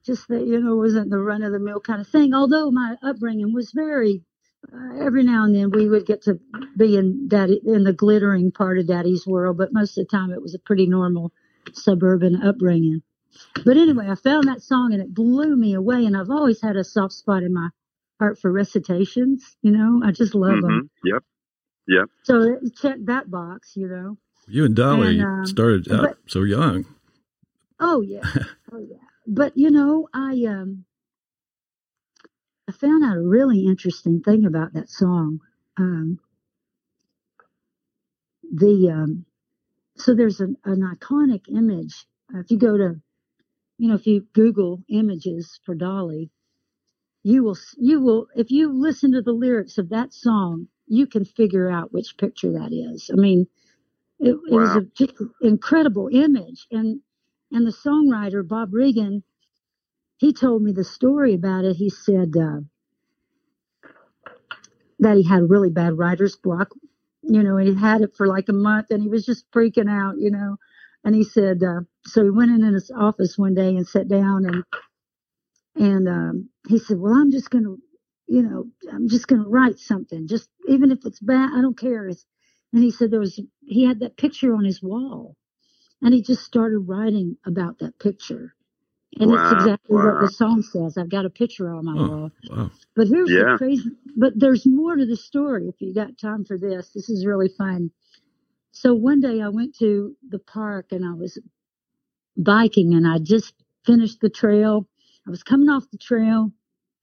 just 0.04 0.28
that, 0.28 0.46
you 0.46 0.60
know, 0.60 0.76
wasn't 0.76 1.10
the 1.10 1.18
run 1.18 1.42
of 1.42 1.52
the 1.52 1.58
mill 1.58 1.80
kind 1.80 2.00
of 2.00 2.08
thing. 2.08 2.34
Although 2.34 2.70
my 2.70 2.96
upbringing 3.02 3.52
was 3.52 3.72
very, 3.72 4.22
uh, 4.72 5.04
every 5.04 5.22
now 5.22 5.44
and 5.44 5.54
then 5.54 5.70
we 5.70 5.88
would 5.88 6.06
get 6.06 6.22
to 6.22 6.38
be 6.76 6.96
in 6.96 7.28
daddy, 7.28 7.60
in 7.66 7.84
the 7.84 7.92
glittering 7.92 8.52
part 8.52 8.78
of 8.78 8.86
daddy's 8.86 9.26
world, 9.26 9.58
but 9.58 9.72
most 9.72 9.98
of 9.98 10.06
the 10.06 10.16
time 10.16 10.32
it 10.32 10.42
was 10.42 10.54
a 10.54 10.58
pretty 10.60 10.86
normal 10.86 11.32
suburban 11.74 12.42
upbringing. 12.42 13.02
But 13.64 13.76
anyway, 13.76 14.08
I 14.08 14.14
found 14.14 14.44
that 14.48 14.62
song 14.62 14.92
and 14.92 15.02
it 15.02 15.14
blew 15.14 15.56
me 15.56 15.74
away. 15.74 16.04
And 16.04 16.16
I've 16.16 16.30
always 16.30 16.60
had 16.62 16.76
a 16.76 16.84
soft 16.84 17.12
spot 17.14 17.42
in 17.42 17.52
my 17.52 17.68
heart 18.18 18.38
for 18.38 18.50
recitations. 18.50 19.56
You 19.62 19.72
know, 19.72 20.02
I 20.04 20.12
just 20.12 20.34
love 20.34 20.54
mm-hmm. 20.54 20.66
them. 20.66 20.90
Yep. 21.04 21.22
Yep. 21.88 22.06
So 22.24 22.58
check 22.80 22.96
that 23.04 23.30
box, 23.30 23.72
you 23.74 23.88
know. 23.88 24.18
You 24.46 24.64
and 24.64 24.76
Dolly 24.76 25.18
and, 25.18 25.24
um, 25.24 25.46
started 25.46 25.90
out 25.92 26.02
but, 26.02 26.18
so 26.26 26.42
young. 26.42 26.86
Oh 27.80 28.00
yeah. 28.00 28.22
oh 28.72 28.78
yeah. 28.78 28.96
But 29.26 29.56
you 29.56 29.70
know, 29.70 30.08
I 30.12 30.44
um 30.46 30.84
I 32.68 32.72
found 32.72 33.04
out 33.04 33.16
a 33.16 33.22
really 33.22 33.66
interesting 33.66 34.20
thing 34.22 34.44
about 34.44 34.74
that 34.74 34.90
song. 34.90 35.40
Um 35.76 36.18
the 38.52 38.90
um 38.90 39.26
so 39.96 40.14
there's 40.14 40.40
an, 40.40 40.56
an 40.64 40.80
iconic 40.80 41.48
image. 41.48 42.06
Uh, 42.34 42.40
if 42.40 42.50
you 42.50 42.58
go 42.58 42.76
to 42.76 43.00
you 43.78 43.88
know, 43.88 43.94
if 43.94 44.06
you 44.06 44.26
Google 44.34 44.82
images 44.88 45.60
for 45.64 45.74
Dolly, 45.74 46.30
you 47.22 47.44
will 47.44 47.58
you 47.76 48.00
will 48.00 48.28
if 48.36 48.50
you 48.50 48.72
listen 48.72 49.12
to 49.12 49.22
the 49.22 49.32
lyrics 49.32 49.78
of 49.78 49.90
that 49.90 50.12
song, 50.12 50.68
you 50.86 51.06
can 51.06 51.24
figure 51.24 51.70
out 51.70 51.92
which 51.92 52.16
picture 52.18 52.52
that 52.52 52.72
is. 52.72 53.10
I 53.12 53.16
mean, 53.16 53.46
it, 54.20 54.34
wow. 54.34 54.40
it 54.50 54.60
was 54.60 54.76
a 54.76 54.82
just 54.96 55.14
incredible 55.42 56.08
image, 56.12 56.66
and 56.70 57.00
and 57.52 57.66
the 57.66 57.72
songwriter 57.72 58.46
Bob 58.46 58.74
Regan, 58.74 59.22
he 60.18 60.32
told 60.32 60.62
me 60.62 60.72
the 60.72 60.84
story 60.84 61.34
about 61.34 61.64
it. 61.64 61.76
He 61.76 61.90
said 61.90 62.34
uh, 62.36 62.60
that 65.00 65.16
he 65.16 65.24
had 65.24 65.50
really 65.50 65.70
bad 65.70 65.98
writer's 65.98 66.36
block, 66.36 66.70
you 67.22 67.42
know, 67.42 67.56
and 67.58 67.68
he 67.68 67.74
had 67.74 68.02
it 68.02 68.16
for 68.16 68.26
like 68.26 68.48
a 68.48 68.54
month, 68.54 68.88
and 68.90 69.02
he 69.02 69.08
was 69.08 69.26
just 69.26 69.50
freaking 69.52 69.90
out, 69.90 70.16
you 70.18 70.30
know. 70.30 70.56
And 71.08 71.16
he 71.16 71.24
said, 71.24 71.62
uh, 71.62 71.80
so 72.04 72.22
he 72.22 72.28
went 72.28 72.50
in, 72.50 72.62
in 72.62 72.74
his 72.74 72.90
office 72.90 73.38
one 73.38 73.54
day 73.54 73.70
and 73.70 73.88
sat 73.88 74.08
down 74.08 74.44
and 74.44 74.62
and 75.74 76.06
um, 76.06 76.50
he 76.68 76.78
said, 76.78 76.98
well, 76.98 77.14
I'm 77.14 77.32
just 77.32 77.48
gonna, 77.48 77.76
you 78.26 78.42
know, 78.42 78.66
I'm 78.92 79.08
just 79.08 79.26
gonna 79.26 79.48
write 79.48 79.78
something, 79.78 80.28
just 80.28 80.50
even 80.68 80.92
if 80.92 80.98
it's 81.06 81.20
bad, 81.20 81.48
I 81.54 81.62
don't 81.62 81.78
care. 81.78 82.08
It's, 82.08 82.26
and 82.74 82.82
he 82.82 82.90
said 82.90 83.10
there 83.10 83.20
was 83.20 83.40
he 83.62 83.86
had 83.86 84.00
that 84.00 84.18
picture 84.18 84.54
on 84.54 84.66
his 84.66 84.82
wall, 84.82 85.34
and 86.02 86.12
he 86.12 86.20
just 86.20 86.42
started 86.42 86.80
writing 86.80 87.38
about 87.46 87.78
that 87.78 87.98
picture. 87.98 88.54
And 89.18 89.30
wow, 89.30 89.44
it's 89.44 89.62
exactly 89.62 89.96
wow. 89.96 90.12
what 90.12 90.20
the 90.20 90.30
song 90.30 90.60
says. 90.60 90.98
I've 90.98 91.08
got 91.08 91.24
a 91.24 91.30
picture 91.30 91.72
on 91.72 91.86
my 91.86 91.94
oh, 91.96 92.08
wall. 92.08 92.30
Wow. 92.50 92.70
But 92.94 93.08
here's 93.08 93.30
yeah. 93.30 93.52
the 93.52 93.56
crazy. 93.56 93.90
But 94.14 94.34
there's 94.36 94.66
more 94.66 94.94
to 94.94 95.06
the 95.06 95.16
story. 95.16 95.68
If 95.68 95.80
you 95.80 95.94
got 95.94 96.18
time 96.18 96.44
for 96.44 96.58
this, 96.58 96.90
this 96.90 97.08
is 97.08 97.24
really 97.24 97.48
fun. 97.48 97.92
So 98.72 98.94
one 98.94 99.20
day 99.20 99.40
I 99.42 99.48
went 99.48 99.76
to 99.78 100.16
the 100.28 100.38
park 100.38 100.88
and 100.92 101.04
I 101.04 101.14
was 101.14 101.38
biking 102.36 102.94
and 102.94 103.06
I 103.06 103.18
just 103.18 103.54
finished 103.84 104.20
the 104.20 104.30
trail. 104.30 104.88
I 105.26 105.30
was 105.30 105.42
coming 105.42 105.68
off 105.68 105.90
the 105.90 105.98
trail, 105.98 106.52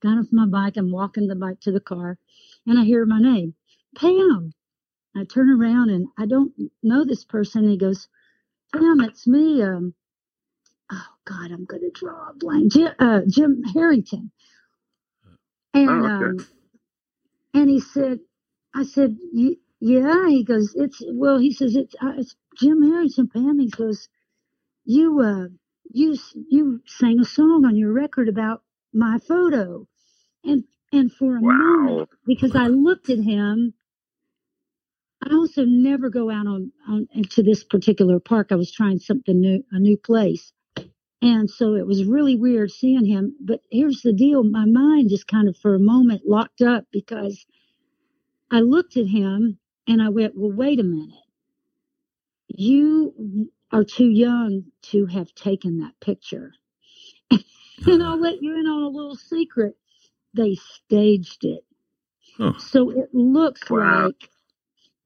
got 0.02 0.18
off 0.18 0.26
my 0.32 0.46
bike, 0.46 0.76
I'm 0.76 0.90
walking 0.92 1.28
the 1.28 1.36
bike 1.36 1.60
to 1.62 1.72
the 1.72 1.80
car, 1.80 2.18
and 2.66 2.78
I 2.78 2.84
hear 2.84 3.06
my 3.06 3.20
name, 3.20 3.54
Pam. 3.96 4.52
I 5.16 5.24
turn 5.24 5.50
around 5.50 5.90
and 5.90 6.08
I 6.18 6.26
don't 6.26 6.52
know 6.82 7.04
this 7.04 7.24
person. 7.24 7.68
He 7.68 7.78
goes, 7.78 8.08
Pam, 8.72 9.00
it's 9.00 9.26
me. 9.26 9.62
Um, 9.62 9.94
oh 10.92 11.06
God, 11.24 11.52
I'm 11.52 11.64
going 11.64 11.82
to 11.82 11.90
draw 11.90 12.30
a 12.30 12.34
blank. 12.34 12.72
Jim, 12.72 12.92
uh, 12.98 13.20
Jim 13.28 13.62
Harrington. 13.74 14.30
And 15.74 15.90
oh, 15.90 16.06
okay. 16.06 16.10
um, 16.10 16.46
and 17.54 17.70
he 17.70 17.80
said, 17.80 18.20
I 18.74 18.84
said, 18.84 19.16
yeah. 19.80 20.28
He 20.28 20.44
goes, 20.44 20.74
it's 20.74 21.02
well. 21.12 21.38
He 21.38 21.52
says 21.52 21.76
it's, 21.76 21.94
uh, 22.02 22.12
it's 22.18 22.36
Jim 22.58 22.82
Harrison, 22.82 23.28
Pam. 23.28 23.58
He 23.58 23.68
goes, 23.68 24.08
you 24.84 25.20
uh, 25.20 25.48
you 25.92 26.16
you 26.50 26.80
sang 26.86 27.20
a 27.20 27.24
song 27.24 27.64
on 27.64 27.76
your 27.76 27.92
record 27.92 28.28
about 28.28 28.62
my 28.92 29.18
photo, 29.26 29.86
and 30.44 30.64
and 30.92 31.12
for 31.12 31.36
a 31.36 31.40
wow. 31.40 31.52
moment, 31.52 32.10
because 32.26 32.56
I 32.56 32.68
looked 32.68 33.10
at 33.10 33.18
him 33.18 33.74
I 35.24 35.34
also 35.34 35.64
never 35.64 36.08
go 36.10 36.30
out 36.30 36.46
on, 36.46 36.72
on 36.88 37.08
to 37.30 37.42
this 37.42 37.64
particular 37.64 38.20
park. 38.20 38.48
I 38.50 38.56
was 38.56 38.70
trying 38.70 38.98
something 38.98 39.40
new, 39.40 39.64
a 39.72 39.78
new 39.78 39.96
place. 39.96 40.52
And 41.22 41.50
so 41.50 41.74
it 41.74 41.86
was 41.86 42.04
really 42.04 42.36
weird 42.36 42.70
seeing 42.70 43.04
him. 43.06 43.34
But 43.40 43.60
here's 43.70 44.02
the 44.02 44.12
deal 44.12 44.44
my 44.44 44.66
mind 44.66 45.10
just 45.10 45.26
kind 45.26 45.48
of 45.48 45.56
for 45.56 45.74
a 45.74 45.80
moment 45.80 46.22
locked 46.26 46.60
up 46.60 46.84
because 46.92 47.44
I 48.50 48.60
looked 48.60 48.96
at 48.96 49.06
him 49.06 49.58
and 49.86 50.02
I 50.02 50.08
went, 50.08 50.36
well, 50.36 50.52
wait 50.52 50.80
a 50.80 50.84
minute. 50.84 51.14
You 52.48 53.50
are 53.72 53.84
too 53.84 54.08
young 54.08 54.64
to 54.90 55.06
have 55.06 55.34
taken 55.34 55.78
that 55.80 55.98
picture. 56.00 56.52
and 57.30 57.42
I'll 57.86 58.14
uh-huh. 58.14 58.16
let 58.16 58.42
you 58.42 58.58
in 58.58 58.66
on 58.66 58.82
a 58.82 58.88
little 58.88 59.16
secret. 59.16 59.76
They 60.34 60.54
staged 60.54 61.44
it. 61.44 61.64
So 62.58 62.90
it 62.90 63.14
looks 63.14 63.68
wow. 63.70 64.06
like 64.06 64.28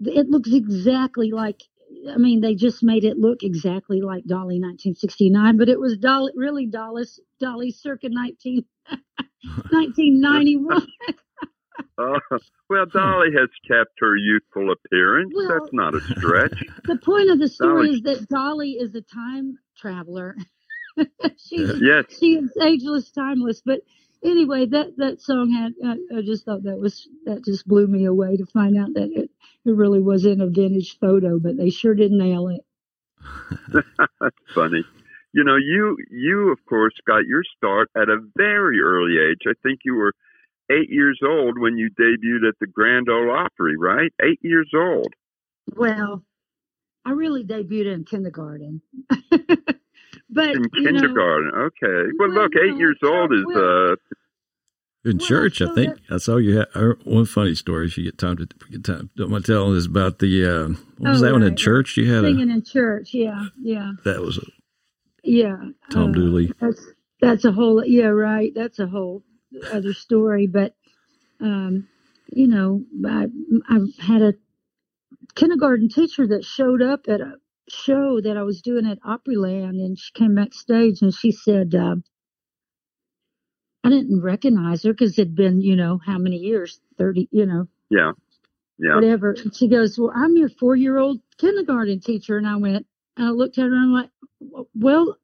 it 0.00 0.28
looks 0.28 0.52
exactly 0.52 1.30
like 1.30 1.62
I 2.08 2.16
mean, 2.16 2.40
they 2.40 2.54
just 2.54 2.82
made 2.82 3.04
it 3.04 3.18
look 3.18 3.42
exactly 3.42 4.00
like 4.00 4.25
Dolly 4.25 4.58
1969, 4.58 5.56
but 5.56 5.68
it 5.68 5.78
was 5.78 5.96
Dolly, 5.96 6.32
really 6.34 6.66
Dolly, 6.66 7.04
Dolly 7.40 7.72
circa 7.72 8.08
19, 8.08 8.64
1991. 9.70 10.87
uh, 11.99 12.38
well, 12.68 12.87
Dolly 12.87 13.28
has 13.37 13.49
kept 13.66 13.92
her 13.99 14.16
youthful 14.16 14.72
appearance. 14.72 15.32
Well, 15.34 15.49
That's 15.49 15.72
not 15.72 15.94
a 15.94 16.00
stretch. 16.00 16.64
The 16.84 16.96
point 16.96 17.30
of 17.30 17.38
the 17.38 17.49
story 17.49 17.87
Dolly. 17.87 17.96
is 17.96 18.02
that 18.02 18.28
Dolly 18.28 18.70
is 18.72 18.94
a 18.94 19.02
time 19.02 19.58
traveler. 19.76 20.37
she's, 21.37 21.72
yes. 21.80 22.04
She 22.18 22.37
is 22.37 22.50
ageless, 22.60 23.10
timeless, 23.10 23.62
but 23.64 23.80
anyway, 24.25 24.66
that 24.66 24.96
that 24.96 25.20
song 25.20 25.50
had 25.52 25.72
I, 25.84 26.18
I, 26.18 26.22
just 26.22 26.44
thought 26.44 26.64
that 26.64 26.78
was 26.78 27.08
that 27.25 27.44
just 27.44 27.66
blew 27.66 27.87
me 27.87 28.04
away 28.04 28.37
to 28.37 28.46
find 28.46 28.76
out 28.78 28.94
that 28.94 29.10
it, 29.14 29.30
it 29.64 29.70
really 29.70 30.00
was 30.00 30.25
in 30.25 30.40
a 30.40 30.46
vintage 30.46 30.99
photo, 31.00 31.38
but 31.38 31.56
they 31.56 31.70
sure 31.70 31.94
did 31.94 32.12
nail 32.12 32.49
it. 32.49 32.62
That's 34.20 34.37
funny. 34.54 34.84
You 35.32 35.44
know, 35.44 35.56
you 35.56 35.96
you 36.10 36.50
of 36.50 36.58
course 36.68 36.94
got 37.06 37.26
your 37.26 37.42
start 37.56 37.88
at 37.96 38.08
a 38.08 38.18
very 38.37 38.80
early 38.80 39.16
age. 39.18 39.42
I 39.46 39.54
think 39.62 39.80
you 39.84 39.94
were 39.94 40.14
eight 40.71 40.91
years 40.91 41.21
old 41.25 41.59
when 41.59 41.77
you 41.77 41.91
debuted 41.91 42.49
at 42.49 42.55
the 42.61 42.67
Grand 42.67 43.09
Ole 43.09 43.31
Opry, 43.31 43.77
right? 43.77 44.12
Eight 44.23 44.41
years 44.43 44.71
old. 44.75 45.12
Well, 45.75 46.23
I 47.05 47.11
really 47.11 47.45
debuted 47.45 47.93
in 47.93 48.05
kindergarten. 48.05 48.83
But 50.31 50.50
in 50.50 50.71
kindergarten, 50.71 51.50
know, 51.53 51.69
okay. 51.83 52.11
Well, 52.19 52.31
look, 52.31 52.53
eight 52.57 52.77
years 52.77 52.99
old 53.05 53.33
is 53.33 53.45
uh. 53.55 53.97
In 55.03 55.17
well, 55.17 55.27
church, 55.27 55.62
I 55.62 55.75
think 55.75 55.97
I 56.11 56.19
saw 56.19 56.37
you. 56.37 56.59
Had, 56.59 56.69
one 57.05 57.25
funny 57.25 57.55
story. 57.55 57.87
If 57.87 57.97
you 57.97 58.05
get 58.05 58.19
time 58.19 58.37
to 58.37 58.47
get 58.71 58.85
time, 58.85 59.11
don't 59.17 59.31
mind 59.31 59.47
telling 59.47 59.75
is 59.75 59.87
about 59.87 60.19
the 60.19 60.45
uh, 60.45 60.69
what 60.99 61.11
was 61.11 61.23
oh, 61.23 61.25
that 61.25 61.33
right. 61.33 61.41
one 61.41 61.43
in 61.43 61.57
church? 61.57 61.97
You 61.97 62.12
had 62.12 62.25
singing 62.25 62.50
a, 62.50 62.55
in 62.55 62.62
church. 62.62 63.15
Yeah, 63.15 63.47
yeah. 63.61 63.93
That 64.05 64.21
was 64.21 64.39
a 64.39 64.43
yeah. 65.25 65.57
Tom 65.91 66.11
uh, 66.11 66.12
Dooley. 66.12 66.53
That's 66.61 66.87
that's 67.21 67.45
a 67.47 67.53
whole 67.53 67.83
yeah 67.85 68.07
right. 68.07 68.53
That's 68.55 68.79
a 68.79 68.87
whole 68.87 69.23
other 69.73 69.92
story. 69.92 70.47
But 70.47 70.75
um, 71.40 71.88
you 72.33 72.49
know, 72.49 72.85
I 73.07 73.26
I've 73.69 73.97
had 73.99 74.23
a 74.23 74.35
kindergarten 75.35 75.88
teacher 75.88 76.26
that 76.28 76.45
showed 76.45 76.83
up 76.83 77.09
at 77.09 77.21
a 77.21 77.35
show 77.69 78.21
that 78.21 78.37
I 78.37 78.42
was 78.42 78.62
doing 78.62 78.87
at 78.87 79.00
Opryland, 79.02 79.80
and 79.85 79.99
she 79.99 80.12
came 80.12 80.35
backstage 80.35 81.02
and 81.02 81.14
she 81.14 81.33
said, 81.33 81.75
uh, 81.75 81.97
I 83.83 83.88
didn't 83.88 84.23
recognize 84.23 84.83
her 84.83 84.92
because 84.92 85.19
it'd 85.19 85.35
been, 85.35 85.61
you 85.61 85.76
know, 85.76 85.99
how 86.04 86.19
many 86.19 86.37
years? 86.37 86.80
30, 86.99 87.28
you 87.30 87.47
know. 87.47 87.66
Yeah. 87.88 88.12
Yeah. 88.78 88.95
Whatever. 88.95 89.33
And 89.33 89.54
she 89.54 89.69
goes, 89.69 89.99
Well, 89.99 90.12
I'm 90.14 90.37
your 90.37 90.49
four 90.49 90.76
year 90.76 90.99
old 90.99 91.21
kindergarten 91.38 92.00
teacher. 92.00 92.37
And 92.37 92.47
I 92.47 92.57
went, 92.57 92.87
and 93.16 93.26
I 93.26 93.30
looked 93.30 93.59
at 93.59 93.62
her 93.62 93.73
and 93.73 93.83
I'm 93.83 93.92
like, 93.92 94.11
Well, 94.75 95.16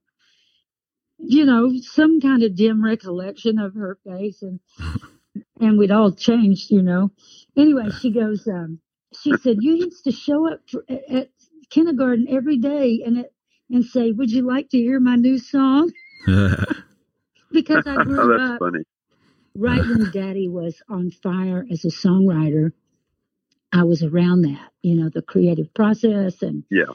you 1.18 1.44
know, 1.44 1.72
some 1.80 2.20
kind 2.20 2.42
of 2.42 2.54
dim 2.54 2.84
recollection 2.84 3.58
of 3.58 3.74
her 3.74 3.98
face 4.04 4.42
and 4.42 4.60
and 5.60 5.78
we'd 5.78 5.90
all 5.90 6.12
changed, 6.12 6.70
you 6.70 6.82
know. 6.82 7.10
Anyway, 7.56 7.90
she 7.90 8.10
goes, 8.10 8.46
um, 8.46 8.80
she 9.22 9.36
said, 9.36 9.56
You 9.60 9.74
used 9.74 10.04
to 10.04 10.12
show 10.12 10.50
up 10.50 10.60
for, 10.70 10.84
at 10.88 11.30
kindergarten 11.70 12.26
every 12.28 12.58
day 12.58 13.02
and 13.04 13.18
it, 13.18 13.32
and 13.70 13.84
say, 13.84 14.12
"Would 14.12 14.30
you 14.30 14.46
like 14.46 14.70
to 14.70 14.78
hear 14.78 15.00
my 15.00 15.16
new 15.16 15.38
song?" 15.38 15.92
because 17.50 17.86
I 17.86 17.98
grew 18.04 18.36
up 18.36 18.58
funny. 18.58 18.84
right 19.56 19.84
when 19.86 20.10
Daddy 20.12 20.48
was 20.48 20.80
on 20.88 21.10
fire 21.10 21.66
as 21.70 21.84
a 21.84 21.88
songwriter. 21.88 22.72
I 23.72 23.82
was 23.82 24.02
around 24.02 24.42
that, 24.42 24.70
you 24.82 24.94
know, 24.94 25.10
the 25.12 25.22
creative 25.22 25.74
process 25.74 26.42
and 26.42 26.64
yeah. 26.70 26.92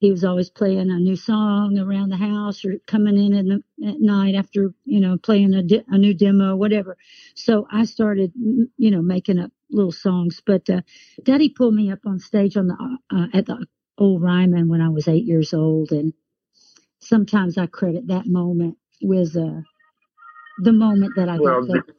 He 0.00 0.10
was 0.10 0.24
always 0.24 0.50
playing 0.50 0.90
a 0.90 0.98
new 0.98 1.16
song 1.16 1.78
around 1.78 2.08
the 2.08 2.16
house 2.16 2.64
or 2.64 2.76
coming 2.86 3.18
in, 3.18 3.34
in 3.34 3.48
the, 3.48 3.88
at 3.88 4.00
night 4.00 4.34
after, 4.34 4.72
you 4.86 4.98
know, 4.98 5.18
playing 5.18 5.54
a, 5.54 5.62
a 5.94 5.98
new 5.98 6.14
demo, 6.14 6.56
whatever. 6.56 6.96
So 7.34 7.68
I 7.70 7.84
started, 7.84 8.32
you 8.34 8.90
know, 8.90 9.02
making 9.02 9.38
up 9.38 9.52
little 9.70 9.92
songs. 9.92 10.42
But 10.44 10.70
uh, 10.70 10.80
Daddy 11.24 11.50
pulled 11.50 11.74
me 11.74 11.92
up 11.92 12.00
on 12.06 12.18
stage 12.18 12.56
on 12.56 12.68
the 12.68 12.98
uh, 13.14 13.26
at 13.34 13.46
the 13.46 13.66
old 13.98 14.22
Ryman 14.22 14.68
when 14.70 14.80
I 14.80 14.88
was 14.88 15.06
eight 15.06 15.26
years 15.26 15.52
old, 15.52 15.92
and 15.92 16.14
sometimes 17.00 17.58
I 17.58 17.66
credit 17.66 18.08
that 18.08 18.26
moment 18.26 18.78
with 19.02 19.36
uh, 19.36 19.60
the 20.62 20.72
moment 20.72 21.12
that 21.16 21.28
I 21.28 21.38
well, 21.38 21.60
got 21.60 21.68
the, 21.68 21.94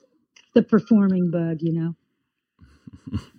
the 0.56 0.64
performing 0.64 1.30
bug, 1.32 1.60
you 1.62 1.74
know 1.74 1.96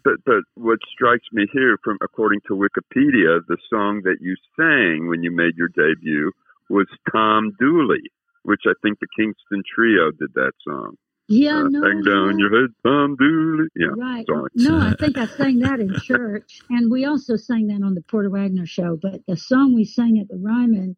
but 0.04 0.14
but 0.24 0.42
what 0.54 0.78
strikes 0.92 1.26
me 1.32 1.46
here, 1.52 1.78
from 1.82 1.98
according 2.02 2.40
to 2.46 2.54
Wikipedia, 2.54 3.40
the 3.46 3.56
song 3.70 4.02
that 4.04 4.16
you 4.20 4.36
sang 4.56 5.08
when 5.08 5.22
you 5.22 5.30
made 5.30 5.56
your 5.56 5.68
debut 5.68 6.32
was 6.68 6.86
Tom 7.10 7.52
Dooley, 7.58 8.10
which 8.42 8.62
I 8.66 8.72
think 8.82 8.98
the 9.00 9.06
Kingston 9.16 9.62
Trio 9.74 10.10
did 10.10 10.34
that 10.34 10.52
song. 10.66 10.96
Yeah, 11.28 11.60
uh, 11.60 11.68
no, 11.68 11.82
hang 11.82 12.02
down 12.02 12.38
your 12.38 12.50
head, 12.50 12.70
Tom 12.84 13.16
Dooley. 13.16 13.68
Yeah, 13.76 13.94
right. 13.96 14.26
Sorry. 14.26 14.50
No, 14.54 14.78
I 14.78 14.94
think 14.98 15.16
I 15.16 15.26
sang 15.26 15.60
that 15.60 15.80
in 15.80 15.94
church, 16.02 16.60
and 16.68 16.90
we 16.90 17.04
also 17.04 17.36
sang 17.36 17.68
that 17.68 17.84
on 17.84 17.94
the 17.94 18.02
Porter 18.02 18.30
Wagoner 18.30 18.66
show. 18.66 18.98
But 19.00 19.22
the 19.26 19.36
song 19.36 19.74
we 19.74 19.84
sang 19.84 20.18
at 20.18 20.28
the 20.28 20.36
Ryman, 20.36 20.96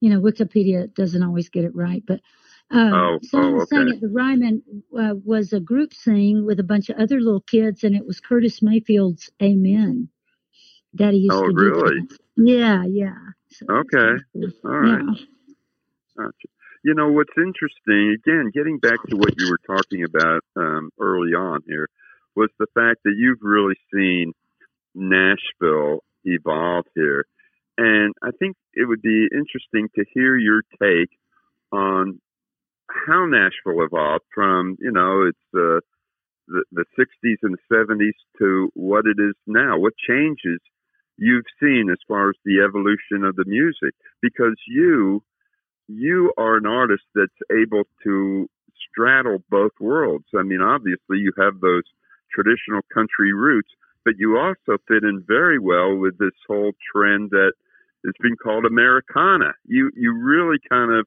you 0.00 0.10
know, 0.10 0.20
Wikipedia 0.20 0.92
doesn't 0.94 1.22
always 1.22 1.48
get 1.50 1.64
it 1.64 1.76
right, 1.76 2.02
but 2.06 2.20
um, 2.70 2.92
oh, 2.92 3.18
oh, 3.32 3.54
okay. 3.62 3.64
sang 3.66 3.88
at 3.88 4.00
the 4.00 4.08
Ryman 4.08 4.62
uh, 4.98 5.14
was 5.24 5.52
a 5.52 5.60
group 5.60 5.94
sing 5.94 6.44
with 6.44 6.60
a 6.60 6.64
bunch 6.64 6.90
of 6.90 6.96
other 6.98 7.18
little 7.20 7.40
kids, 7.40 7.82
and 7.82 7.96
it 7.96 8.06
was 8.06 8.20
Curtis 8.20 8.60
Mayfield's 8.60 9.30
"Amen." 9.42 10.08
Daddy 10.94 11.18
used 11.18 11.32
oh, 11.32 11.46
to 11.46 11.52
do 11.52 11.58
Oh, 11.58 11.80
really? 11.80 12.00
Yeah, 12.36 12.84
yeah. 12.86 13.16
So, 13.50 13.66
okay, 13.70 14.22
all 14.64 14.70
right. 14.70 15.02
Yeah. 15.02 15.24
Gotcha. 16.16 16.48
You 16.84 16.94
know 16.94 17.10
what's 17.10 17.32
interesting? 17.36 18.16
Again, 18.16 18.50
getting 18.54 18.78
back 18.78 18.98
to 19.08 19.16
what 19.16 19.34
you 19.38 19.50
were 19.50 19.76
talking 19.76 20.04
about 20.04 20.42
um, 20.56 20.90
early 21.00 21.32
on 21.32 21.60
here, 21.66 21.88
was 22.36 22.50
the 22.58 22.66
fact 22.74 23.00
that 23.04 23.14
you've 23.16 23.42
really 23.42 23.76
seen 23.92 24.32
Nashville 24.94 26.04
evolve 26.24 26.84
here, 26.94 27.24
and 27.78 28.14
I 28.22 28.30
think 28.38 28.56
it 28.74 28.86
would 28.86 29.02
be 29.02 29.26
interesting 29.32 29.88
to 29.96 30.04
hear 30.12 30.36
your 30.36 30.62
take 30.80 31.10
on 31.72 32.20
how 32.90 33.26
Nashville 33.26 33.84
evolved 33.84 34.24
from, 34.34 34.76
you 34.80 34.90
know, 34.90 35.24
it's 35.28 35.38
uh, 35.54 35.80
the, 36.48 36.64
the 36.72 36.84
60s 36.98 37.36
and 37.42 37.56
70s 37.70 38.16
to 38.38 38.70
what 38.74 39.04
it 39.06 39.20
is 39.20 39.34
now. 39.46 39.78
What 39.78 39.94
changes 39.96 40.60
you've 41.16 41.44
seen 41.60 41.88
as 41.90 41.98
far 42.06 42.30
as 42.30 42.36
the 42.44 42.60
evolution 42.66 43.24
of 43.24 43.36
the 43.36 43.44
music? 43.46 43.94
Because 44.22 44.56
you, 44.66 45.22
you 45.88 46.32
are 46.38 46.56
an 46.56 46.66
artist 46.66 47.04
that's 47.14 47.30
able 47.50 47.84
to 48.04 48.48
straddle 48.90 49.42
both 49.50 49.72
worlds. 49.80 50.26
I 50.38 50.42
mean, 50.42 50.60
obviously 50.60 51.18
you 51.18 51.32
have 51.38 51.60
those 51.60 51.84
traditional 52.32 52.82
country 52.92 53.32
roots, 53.32 53.70
but 54.04 54.14
you 54.18 54.38
also 54.38 54.80
fit 54.86 55.02
in 55.02 55.24
very 55.26 55.58
well 55.58 55.94
with 55.96 56.18
this 56.18 56.36
whole 56.46 56.72
trend 56.92 57.30
that 57.30 57.52
has 58.04 58.14
been 58.20 58.36
called 58.36 58.64
Americana. 58.64 59.52
You 59.66 59.90
you 59.96 60.12
really 60.12 60.58
kind 60.68 60.92
of 60.92 61.06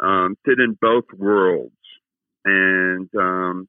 um, 0.00 0.36
fit 0.44 0.58
in 0.58 0.76
both 0.80 1.04
worlds, 1.16 1.74
and 2.44 3.08
um, 3.18 3.68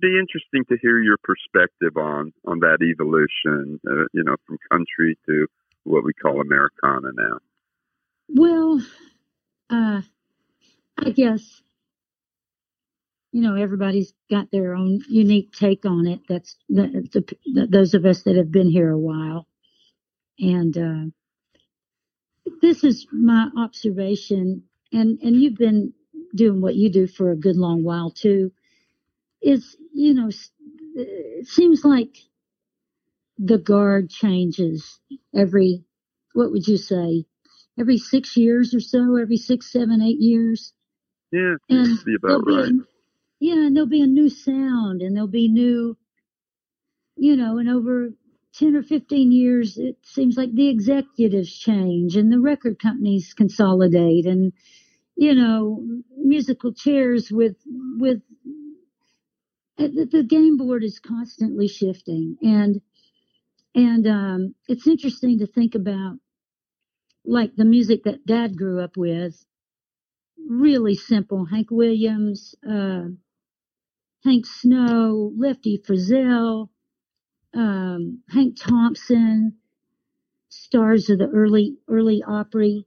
be 0.00 0.18
interesting 0.18 0.64
to 0.68 0.76
hear 0.80 0.98
your 1.00 1.16
perspective 1.22 1.96
on 1.96 2.32
on 2.46 2.60
that 2.60 2.78
evolution. 2.82 3.80
Uh, 3.86 4.06
you 4.12 4.24
know, 4.24 4.36
from 4.46 4.58
country 4.70 5.18
to 5.26 5.46
what 5.84 6.04
we 6.04 6.12
call 6.14 6.40
Americana 6.40 7.10
now. 7.14 7.38
Well, 8.28 8.80
uh, 9.70 10.02
I 10.98 11.10
guess 11.10 11.62
you 13.32 13.42
know 13.42 13.56
everybody's 13.56 14.12
got 14.30 14.50
their 14.50 14.74
own 14.74 15.02
unique 15.08 15.52
take 15.52 15.84
on 15.84 16.06
it. 16.06 16.20
That's 16.28 16.56
the, 16.68 17.08
the, 17.12 17.36
the, 17.52 17.66
those 17.66 17.94
of 17.94 18.04
us 18.04 18.22
that 18.22 18.36
have 18.36 18.50
been 18.50 18.70
here 18.70 18.90
a 18.90 18.98
while, 18.98 19.46
and 20.38 20.76
uh, 20.76 22.50
this 22.62 22.84
is 22.84 23.06
my 23.12 23.48
observation 23.56 24.64
and 24.94 25.18
and 25.22 25.36
you've 25.36 25.56
been 25.58 25.92
doing 26.34 26.60
what 26.60 26.74
you 26.74 26.90
do 26.90 27.06
for 27.06 27.30
a 27.30 27.36
good 27.36 27.56
long 27.56 27.82
while 27.84 28.10
too 28.10 28.50
is 29.42 29.76
you 29.92 30.14
know 30.14 30.30
it 30.96 31.46
seems 31.46 31.84
like 31.84 32.16
the 33.38 33.58
guard 33.58 34.08
changes 34.10 35.00
every 35.36 35.84
what 36.32 36.50
would 36.50 36.66
you 36.66 36.76
say 36.76 37.24
every 37.78 37.98
six 37.98 38.36
years 38.36 38.74
or 38.74 38.80
so 38.80 39.16
every 39.16 39.36
six 39.36 39.70
seven 39.70 40.00
eight 40.00 40.20
years. 40.20 40.72
Yeah 41.32 41.54
and 41.68 41.98
be 42.04 42.14
about 42.14 42.46
right 42.46 42.68
a, 42.68 42.86
yeah 43.40 43.66
and 43.66 43.76
there'll 43.76 43.88
be 43.88 44.02
a 44.02 44.06
new 44.06 44.28
sound 44.28 45.02
and 45.02 45.16
there'll 45.16 45.28
be 45.28 45.48
new 45.48 45.96
you 47.16 47.36
know 47.36 47.58
and 47.58 47.68
over 47.68 48.10
10 48.54 48.76
or 48.76 48.82
15 48.82 49.32
years 49.32 49.78
it 49.78 49.96
seems 50.04 50.36
like 50.36 50.54
the 50.54 50.68
executives 50.68 51.52
change 51.52 52.16
and 52.16 52.30
the 52.30 52.38
record 52.38 52.78
companies 52.78 53.34
consolidate 53.34 54.26
and 54.26 54.52
you 55.16 55.34
know, 55.34 55.84
musical 56.18 56.72
chairs 56.72 57.30
with 57.30 57.56
with 57.98 58.22
uh, 59.78 59.88
the 60.12 60.24
game 60.28 60.56
board 60.58 60.84
is 60.84 60.98
constantly 61.00 61.68
shifting. 61.68 62.36
And 62.42 62.80
and 63.74 64.06
um, 64.06 64.54
it's 64.68 64.86
interesting 64.86 65.38
to 65.40 65.46
think 65.46 65.74
about 65.74 66.18
like 67.24 67.56
the 67.56 67.64
music 67.64 68.04
that 68.04 68.26
dad 68.26 68.56
grew 68.56 68.80
up 68.82 68.96
with. 68.96 69.44
Really 70.48 70.94
simple. 70.96 71.46
Hank 71.46 71.68
williams 71.70 72.54
uh, 72.68 73.04
hank 74.24 74.46
snow 74.46 75.32
lefty 75.36 75.78
frizzell 75.86 76.68
um, 77.54 78.22
hank 78.30 78.56
thompson 78.60 79.54
stars 80.50 81.10
of 81.10 81.18
the 81.18 81.28
early 81.28 81.76
early 81.88 82.22
opry 82.26 82.86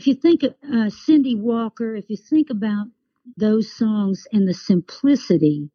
if 0.00 0.06
you 0.06 0.14
think 0.14 0.42
of 0.44 0.54
uh, 0.72 0.88
Cindy 0.88 1.34
Walker, 1.34 1.94
if 1.94 2.08
you 2.08 2.16
think 2.16 2.48
about 2.48 2.86
those 3.36 3.70
songs 3.70 4.26
and 4.32 4.48
the 4.48 4.54
simplicity 4.54 5.68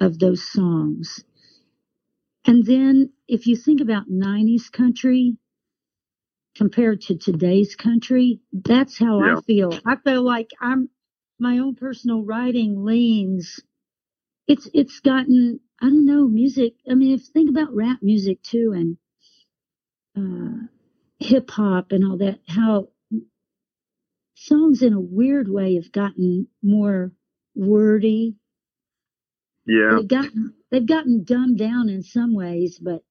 of 0.00 0.18
those 0.18 0.42
songs, 0.42 1.22
and 2.44 2.66
then 2.66 3.12
if 3.28 3.46
you 3.46 3.54
think 3.54 3.80
about 3.80 4.10
90s 4.10 4.72
country 4.72 5.36
compared 6.56 7.02
to 7.02 7.16
today's 7.16 7.76
country, 7.76 8.40
that's 8.52 8.98
how 8.98 9.20
yeah. 9.20 9.36
I 9.38 9.40
feel. 9.42 9.70
I 9.86 9.94
feel 9.94 10.24
like 10.24 10.50
I'm 10.60 10.88
my 11.38 11.58
own 11.58 11.76
personal 11.76 12.24
writing 12.24 12.84
leans. 12.84 13.60
It's 14.48 14.68
it's 14.74 14.98
gotten 14.98 15.60
I 15.80 15.86
don't 15.86 16.06
know 16.06 16.26
music. 16.26 16.74
I 16.90 16.94
mean, 16.96 17.14
if 17.14 17.22
think 17.26 17.50
about 17.50 17.72
rap 17.72 17.98
music 18.02 18.42
too, 18.42 18.74
and 18.74 18.96
uh, 20.18 20.66
hip 21.20 21.50
hop 21.50 21.92
and 21.92 22.04
all 22.04 22.16
that, 22.18 22.40
how 22.48 22.88
songs 24.34 24.82
in 24.82 24.92
a 24.94 25.00
weird 25.00 25.48
way 25.48 25.74
have 25.74 25.92
gotten 25.92 26.48
more 26.62 27.12
wordy. 27.54 28.36
Yeah. 29.66 29.96
They've 29.96 30.08
gotten 30.08 30.54
they've 30.70 30.86
gotten 30.86 31.24
dumbed 31.24 31.58
down 31.58 31.88
in 31.88 32.02
some 32.02 32.34
ways, 32.34 32.78
but 32.78 33.04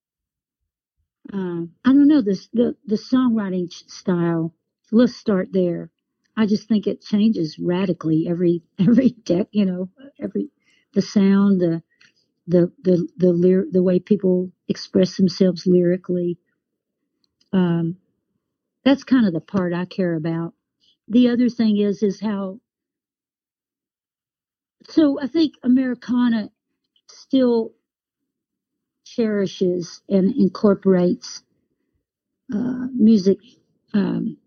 uh, 1.32 1.64
I 1.86 1.94
don't 1.94 2.08
know 2.08 2.22
this 2.22 2.48
the 2.54 2.76
the 2.86 2.96
songwriting 2.96 3.72
style. 3.72 4.54
Let's 4.92 5.16
start 5.16 5.50
there. 5.54 5.92
I 6.36 6.48
just 6.48 6.68
think 6.68 6.88
it 6.88 7.02
changes 7.02 7.60
radically 7.60 8.28
every 8.28 8.64
every 8.80 9.10
deck. 9.10 9.48
You 9.52 9.66
know, 9.66 9.90
every 10.20 10.50
the 10.94 11.02
sound, 11.04 11.62
the 11.62 11.84
the 12.48 12.72
the 12.84 13.08
the 13.18 13.32
lyric, 13.32 13.72
the 13.72 13.84
way 13.84 14.00
people 14.00 14.52
express 14.68 15.18
themselves 15.18 15.68
lyrically. 15.68 16.40
Um, 17.54 17.98
that's 18.84 19.04
kind 19.04 19.28
of 19.28 19.34
the 19.34 19.42
part 19.42 19.74
I 19.74 19.86
care 19.86 20.16
about. 20.16 20.54
The 21.08 21.30
other 21.30 21.50
thing 21.50 21.78
is, 21.78 22.04
is 22.04 22.20
how, 22.20 22.60
so 24.90 25.20
I 25.20 25.28
think 25.28 25.56
Americana 25.64 26.50
still 27.08 27.74
cherishes 29.06 30.02
and 30.10 30.36
incorporates 30.36 31.44
uh, 32.54 32.88
music. 32.94 33.40
Um, 33.94 34.38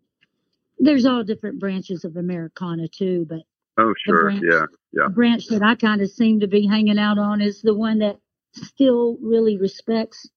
there's 0.79 1.07
all 1.07 1.25
different 1.25 1.61
branches 1.61 2.05
of 2.05 2.17
Americana 2.17 2.89
too, 2.89 3.27
but 3.29 3.43
oh 3.79 3.95
sure, 4.05 4.25
branch, 4.25 4.45
yeah, 4.49 4.67
yeah. 4.93 5.09
Branch 5.09 5.47
that 5.49 5.63
I 5.63 5.75
kind 5.75 6.01
of 6.01 6.11
seem 6.11 6.41
to 6.41 6.49
be 6.49 6.67
hanging 6.67 6.99
out 6.99 7.19
on 7.19 7.41
is 7.41 7.63
the 7.63 7.75
one 7.75 7.99
that 7.99 8.19
still 8.55 9.17
really 9.23 9.59
respects 9.59 10.29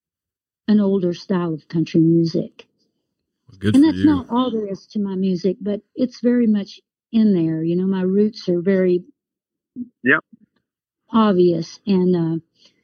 an 0.68 0.80
older 0.80 1.14
style 1.14 1.54
of 1.54 1.68
country 1.68 2.02
music. 2.02 2.66
Good 3.60 3.76
and 3.76 3.84
that's 3.84 3.98
you. 3.98 4.06
not 4.06 4.30
all 4.30 4.52
there 4.52 4.68
is 4.68 4.86
to 4.88 5.00
my 5.00 5.16
music, 5.16 5.58
but 5.62 5.82
it's 5.96 6.20
very 6.20 6.48
much 6.48 6.82
in 7.12 7.34
there. 7.34 7.64
You 7.64 7.76
know, 7.76 7.88
my 7.88 8.02
roots 8.02 8.50
are 8.50 8.62
very 8.62 9.04
yep. 10.04 10.20
obvious. 11.10 11.80
And 11.86 12.16
uh, 12.16 12.44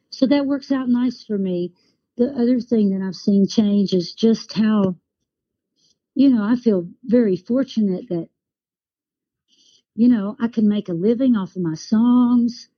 so 0.09 0.27
that 0.27 0.45
works 0.45 0.71
out 0.71 0.87
nice 0.87 1.23
for 1.23 1.37
me. 1.37 1.73
The 2.17 2.27
other 2.27 2.59
thing 2.59 2.91
that 2.91 3.05
I've 3.05 3.15
seen 3.15 3.47
change 3.47 3.93
is 3.93 4.13
just 4.13 4.53
how, 4.53 4.95
you 6.13 6.29
know, 6.29 6.43
I 6.43 6.55
feel 6.55 6.87
very 7.03 7.35
fortunate 7.35 8.09
that, 8.09 8.29
you 9.95 10.07
know, 10.07 10.35
I 10.39 10.47
can 10.47 10.67
make 10.67 10.89
a 10.89 10.93
living 10.93 11.35
off 11.35 11.55
of 11.55 11.61
my 11.61 11.75
songs. 11.75 12.69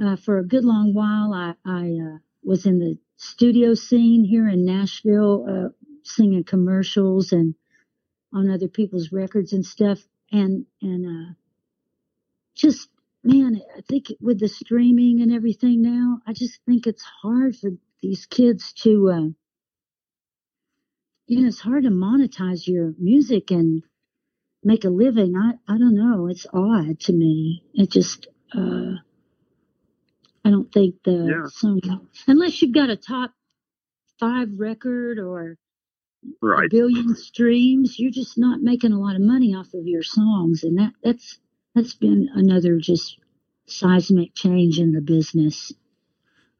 Uh, 0.00 0.16
for 0.16 0.38
a 0.38 0.46
good 0.46 0.64
long 0.64 0.92
while, 0.92 1.32
I, 1.32 1.54
I 1.64 1.86
uh, 1.86 2.18
was 2.44 2.66
in 2.66 2.78
the 2.78 2.98
studio 3.16 3.74
scene 3.74 4.24
here 4.24 4.48
in 4.48 4.64
Nashville, 4.64 5.46
uh, 5.48 5.68
singing 6.04 6.44
commercials 6.44 7.32
and 7.32 7.54
on 8.32 8.50
other 8.50 8.68
people's 8.68 9.12
records 9.12 9.52
and 9.52 9.64
stuff. 9.64 10.00
And, 10.32 10.66
and, 10.82 11.06
uh, 11.06 11.32
just, 12.54 12.88
man, 13.22 13.60
I 13.76 13.80
think 13.88 14.06
with 14.20 14.40
the 14.40 14.48
streaming 14.48 15.20
and 15.22 15.32
everything 15.32 15.82
now, 15.82 16.20
I 16.26 16.32
just 16.32 16.60
think 16.66 16.86
it's 16.86 17.04
hard 17.22 17.56
for 17.56 17.70
these 18.02 18.26
kids 18.26 18.72
to, 18.82 19.10
uh, 19.10 19.28
you 21.26 21.40
know, 21.42 21.48
it's 21.48 21.60
hard 21.60 21.84
to 21.84 21.90
monetize 21.90 22.66
your 22.66 22.94
music 22.98 23.50
and 23.50 23.82
make 24.62 24.84
a 24.84 24.90
living. 24.90 25.34
I, 25.36 25.52
I 25.72 25.78
don't 25.78 25.94
know. 25.94 26.28
It's 26.28 26.46
odd 26.52 27.00
to 27.00 27.12
me. 27.12 27.62
It 27.74 27.90
just, 27.90 28.28
uh, 28.56 28.96
I 30.46 30.50
don't 30.50 30.72
think 30.72 30.94
the 31.04 31.26
Yeah. 31.42 31.46
song, 31.48 31.80
unless 32.28 32.62
you've 32.62 32.72
got 32.74 32.88
a 32.88 32.96
top 32.96 33.32
five 34.20 34.48
record 34.58 35.18
or 35.18 35.52
a 35.52 35.56
Right. 36.40 36.70
billion 36.70 37.14
streams, 37.16 37.98
you're 37.98 38.12
just 38.12 38.38
not 38.38 38.62
making 38.62 38.92
a 38.92 39.00
lot 39.00 39.16
of 39.16 39.22
money 39.22 39.54
off 39.54 39.74
of 39.74 39.86
your 39.86 40.02
songs, 40.04 40.62
and 40.62 40.78
that 40.78 40.92
that's 41.02 41.38
that's 41.74 41.94
been 41.94 42.28
another 42.34 42.78
just 42.78 43.18
seismic 43.66 44.34
change 44.34 44.78
in 44.78 44.92
the 44.92 45.00
business. 45.00 45.72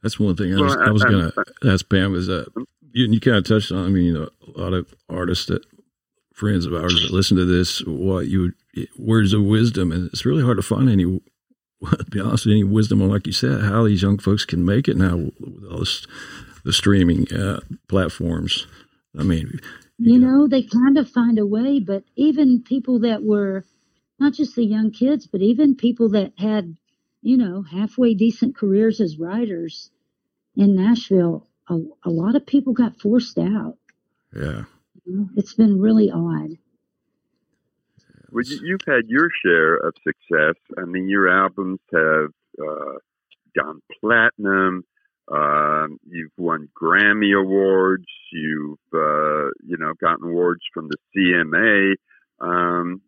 That's 0.02 0.18
one 0.20 0.34
thing 0.36 0.52
I 0.52 0.56
Well, 0.56 0.64
was, 0.64 0.76
I 0.76 0.90
was 0.90 1.02
I- 1.04 1.10
going 1.10 1.30
to 1.32 1.44
ask 1.72 1.88
Pam 1.88 2.14
is 2.16 2.26
that 2.26 2.48
mm-hmm. 2.50 2.62
you, 2.92 3.06
you 3.06 3.20
kind 3.20 3.36
of 3.36 3.44
touched 3.44 3.70
on. 3.70 3.86
I 3.86 3.88
mean, 3.88 4.04
you 4.06 4.14
know, 4.14 4.28
a 4.56 4.60
lot 4.60 4.72
of 4.72 4.92
artists 5.08 5.46
that 5.46 5.64
friends 6.34 6.66
of 6.66 6.74
ours 6.74 6.94
that 7.00 7.12
listen 7.12 7.36
to 7.36 7.44
this, 7.44 7.84
what 7.86 8.26
you 8.26 8.40
would, 8.74 8.88
words 8.98 9.32
of 9.32 9.42
wisdom, 9.44 9.92
and 9.92 10.08
it's 10.08 10.26
really 10.26 10.42
hard 10.42 10.56
to 10.58 10.62
find 10.62 10.88
any. 10.90 11.20
To 11.84 12.04
be 12.10 12.20
honest, 12.20 12.46
any 12.46 12.64
wisdom 12.64 13.02
on, 13.02 13.10
like 13.10 13.26
you 13.26 13.32
said, 13.32 13.62
how 13.62 13.84
these 13.84 14.02
young 14.02 14.18
folks 14.18 14.44
can 14.44 14.64
make 14.64 14.88
it 14.88 14.96
now 14.96 15.16
with 15.16 15.64
all 15.70 15.80
this, 15.80 16.06
the 16.64 16.72
streaming 16.72 17.32
uh, 17.32 17.60
platforms. 17.88 18.66
I 19.18 19.22
mean, 19.22 19.60
You 19.98 20.18
know, 20.18 20.46
they 20.48 20.62
kind 20.62 20.98
of 20.98 21.08
find 21.10 21.38
a 21.38 21.46
way, 21.46 21.80
but 21.80 22.04
even 22.16 22.62
people 22.62 23.00
that 23.00 23.22
were 23.22 23.64
not 24.18 24.34
just 24.34 24.56
the 24.56 24.64
young 24.64 24.90
kids, 24.90 25.26
but 25.26 25.42
even 25.42 25.76
people 25.76 26.10
that 26.10 26.32
had, 26.38 26.76
you 27.22 27.36
know, 27.36 27.62
halfway 27.62 28.14
decent 28.14 28.56
careers 28.56 29.00
as 29.00 29.18
writers 29.18 29.90
in 30.56 30.74
Nashville, 30.76 31.46
a, 31.68 31.76
a 32.04 32.10
lot 32.10 32.36
of 32.36 32.46
people 32.46 32.72
got 32.72 33.00
forced 33.00 33.38
out. 33.38 33.76
yeah, 34.34 34.64
You 35.04 35.16
know, 35.16 35.28
It's 35.36 35.54
been 35.54 35.80
really 35.80 36.10
odd. 36.10 36.58
Well, 38.36 38.44
you- 38.44 38.60
you've 38.68 38.84
had 38.86 39.08
your 39.08 39.30
share 39.30 39.76
of 39.76 39.94
success. 40.04 40.56
I 40.76 40.84
mean, 40.84 41.08
your 41.08 41.26
albums 41.26 41.80
have 41.90 42.32
uh, 42.62 42.98
gone 43.58 43.80
platinum. 43.98 44.84
Um, 45.28 45.98
you've 46.06 46.36
won 46.36 46.68
Grammy 46.78 47.32
awards. 47.34 48.04
You've 48.30 48.78
uh, 48.92 49.46
you 49.64 49.78
know 49.78 49.94
gotten 49.98 50.28
awards 50.28 50.60
from 50.74 50.88
the 50.88 50.98
CMA. 51.16 51.94
Um, 52.40 53.00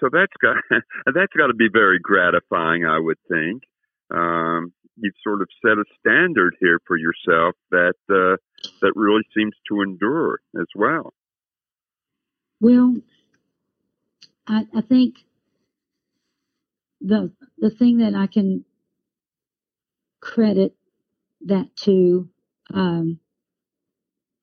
so 0.00 0.08
that's 0.12 0.32
got 0.42 0.56
that's 1.14 1.32
got 1.34 1.46
to 1.46 1.54
be 1.54 1.68
very 1.72 2.00
gratifying, 2.00 2.84
I 2.84 2.98
would 2.98 3.18
think. 3.30 3.62
Um, 4.10 4.72
you've 4.96 5.14
sort 5.22 5.40
of 5.40 5.48
set 5.64 5.78
a 5.78 5.84
standard 6.00 6.56
here 6.58 6.80
for 6.84 6.96
yourself 6.96 7.54
that 7.70 7.94
uh, 8.10 8.36
that 8.82 8.92
really 8.96 9.22
seems 9.36 9.54
to 9.68 9.82
endure 9.82 10.40
as 10.60 10.66
well. 10.74 11.14
Well, 12.60 12.96
I, 14.48 14.66
I 14.74 14.80
think 14.80 15.16
the 17.00 17.32
the 17.58 17.70
thing 17.70 17.98
that 17.98 18.14
I 18.14 18.26
can 18.26 18.64
credit 20.20 20.74
that 21.46 21.74
to 21.84 22.28
um, 22.74 23.20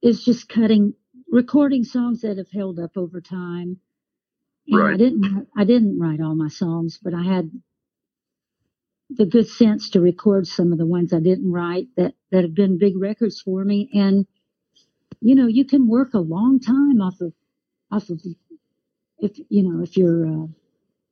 is 0.02 0.24
just 0.24 0.48
cutting 0.50 0.94
recording 1.30 1.84
songs 1.84 2.22
that 2.22 2.38
have 2.38 2.52
held 2.52 2.80
up 2.80 2.98
over 2.98 3.22
time. 3.22 3.80
And 4.68 4.82
I 4.94 4.98
didn't 4.98 5.48
I 5.58 5.64
didn't 5.66 6.00
write 6.00 6.22
all 6.22 6.36
my 6.36 6.50
songs, 6.50 7.00
but 7.02 7.14
I 7.14 7.24
had 7.24 7.52
the 9.10 9.26
good 9.26 9.48
sense 9.48 9.92
to 9.92 10.02
record 10.02 10.48
some 10.48 10.72
of 10.72 10.78
the 10.78 10.86
ones 10.86 11.14
I 11.14 11.20
didn't 11.20 11.52
write 11.52 11.88
that 11.98 12.16
that 12.32 12.44
have 12.44 12.56
been 12.56 12.78
big 12.78 12.98
records 12.98 13.42
for 13.42 13.64
me. 13.64 13.90
And 13.94 14.28
you 15.22 15.36
know, 15.36 15.48
you 15.48 15.66
can 15.66 15.88
work 15.88 16.14
a 16.14 16.20
long 16.20 16.60
time 16.60 17.02
off 17.02 17.22
of 17.22 17.34
off 17.92 18.10
of 18.10 18.22
if 19.20 19.38
you 19.50 19.64
know 19.64 19.84
if 19.84 19.98
your 19.98 20.28
uh, 20.28 20.48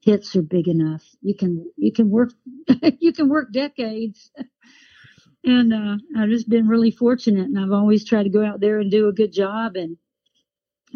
hits 0.02 0.36
are 0.36 0.44
big 0.44 0.68
enough 0.68 1.04
you 1.22 1.36
can 1.36 1.72
you 1.78 1.92
can 1.94 2.10
work 2.10 2.32
you 3.00 3.13
can 3.13 3.30
work 3.30 3.52
decades 3.54 4.32
and 5.46 5.74
uh, 5.74 5.98
i've 6.18 6.30
just 6.30 6.50
been 6.50 6.68
really 6.68 6.92
fortunate 6.92 7.46
and 7.48 7.60
i've 7.60 7.74
always 7.74 8.06
tried 8.06 8.24
to 8.24 8.30
go 8.30 8.46
out 8.46 8.62
there 8.62 8.80
and 8.80 8.92
do 8.92 9.10
a 9.10 9.13
good 9.13 9.34
job 9.34 9.76
and 9.76 9.98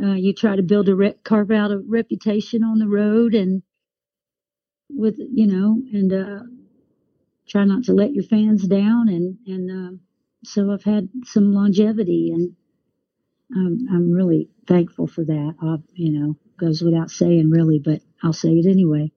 uh, 0.03 0.13
you 0.15 0.33
try 0.33 0.55
to 0.55 0.63
build 0.63 0.89
a 0.89 0.95
re- 0.95 1.15
carve 1.23 1.51
out 1.51 1.71
a 1.71 1.79
reputation 1.87 2.63
on 2.63 2.79
the 2.79 2.87
road 2.87 3.35
and 3.35 3.63
with 4.89 5.17
you 5.19 5.47
know 5.47 5.81
and 5.93 6.13
uh, 6.13 6.43
try 7.49 7.65
not 7.65 7.83
to 7.83 7.93
let 7.93 8.13
your 8.13 8.23
fans 8.25 8.67
down 8.67 9.09
and 9.09 9.37
and 9.47 9.71
uh, 9.71 9.97
so 10.45 10.71
i've 10.71 10.83
had 10.83 11.09
some 11.25 11.53
longevity 11.53 12.31
and 12.33 12.51
I'm, 13.55 13.87
I'm 13.91 14.11
really 14.11 14.49
thankful 14.67 15.07
for 15.07 15.25
that. 15.25 15.55
I've, 15.61 15.83
you 15.95 16.11
know, 16.19 16.37
goes 16.57 16.81
without 16.81 17.09
saying, 17.09 17.49
really, 17.49 17.79
but 17.79 18.01
I'll 18.23 18.33
say 18.33 18.49
it 18.49 18.69
anyway. 18.69 19.11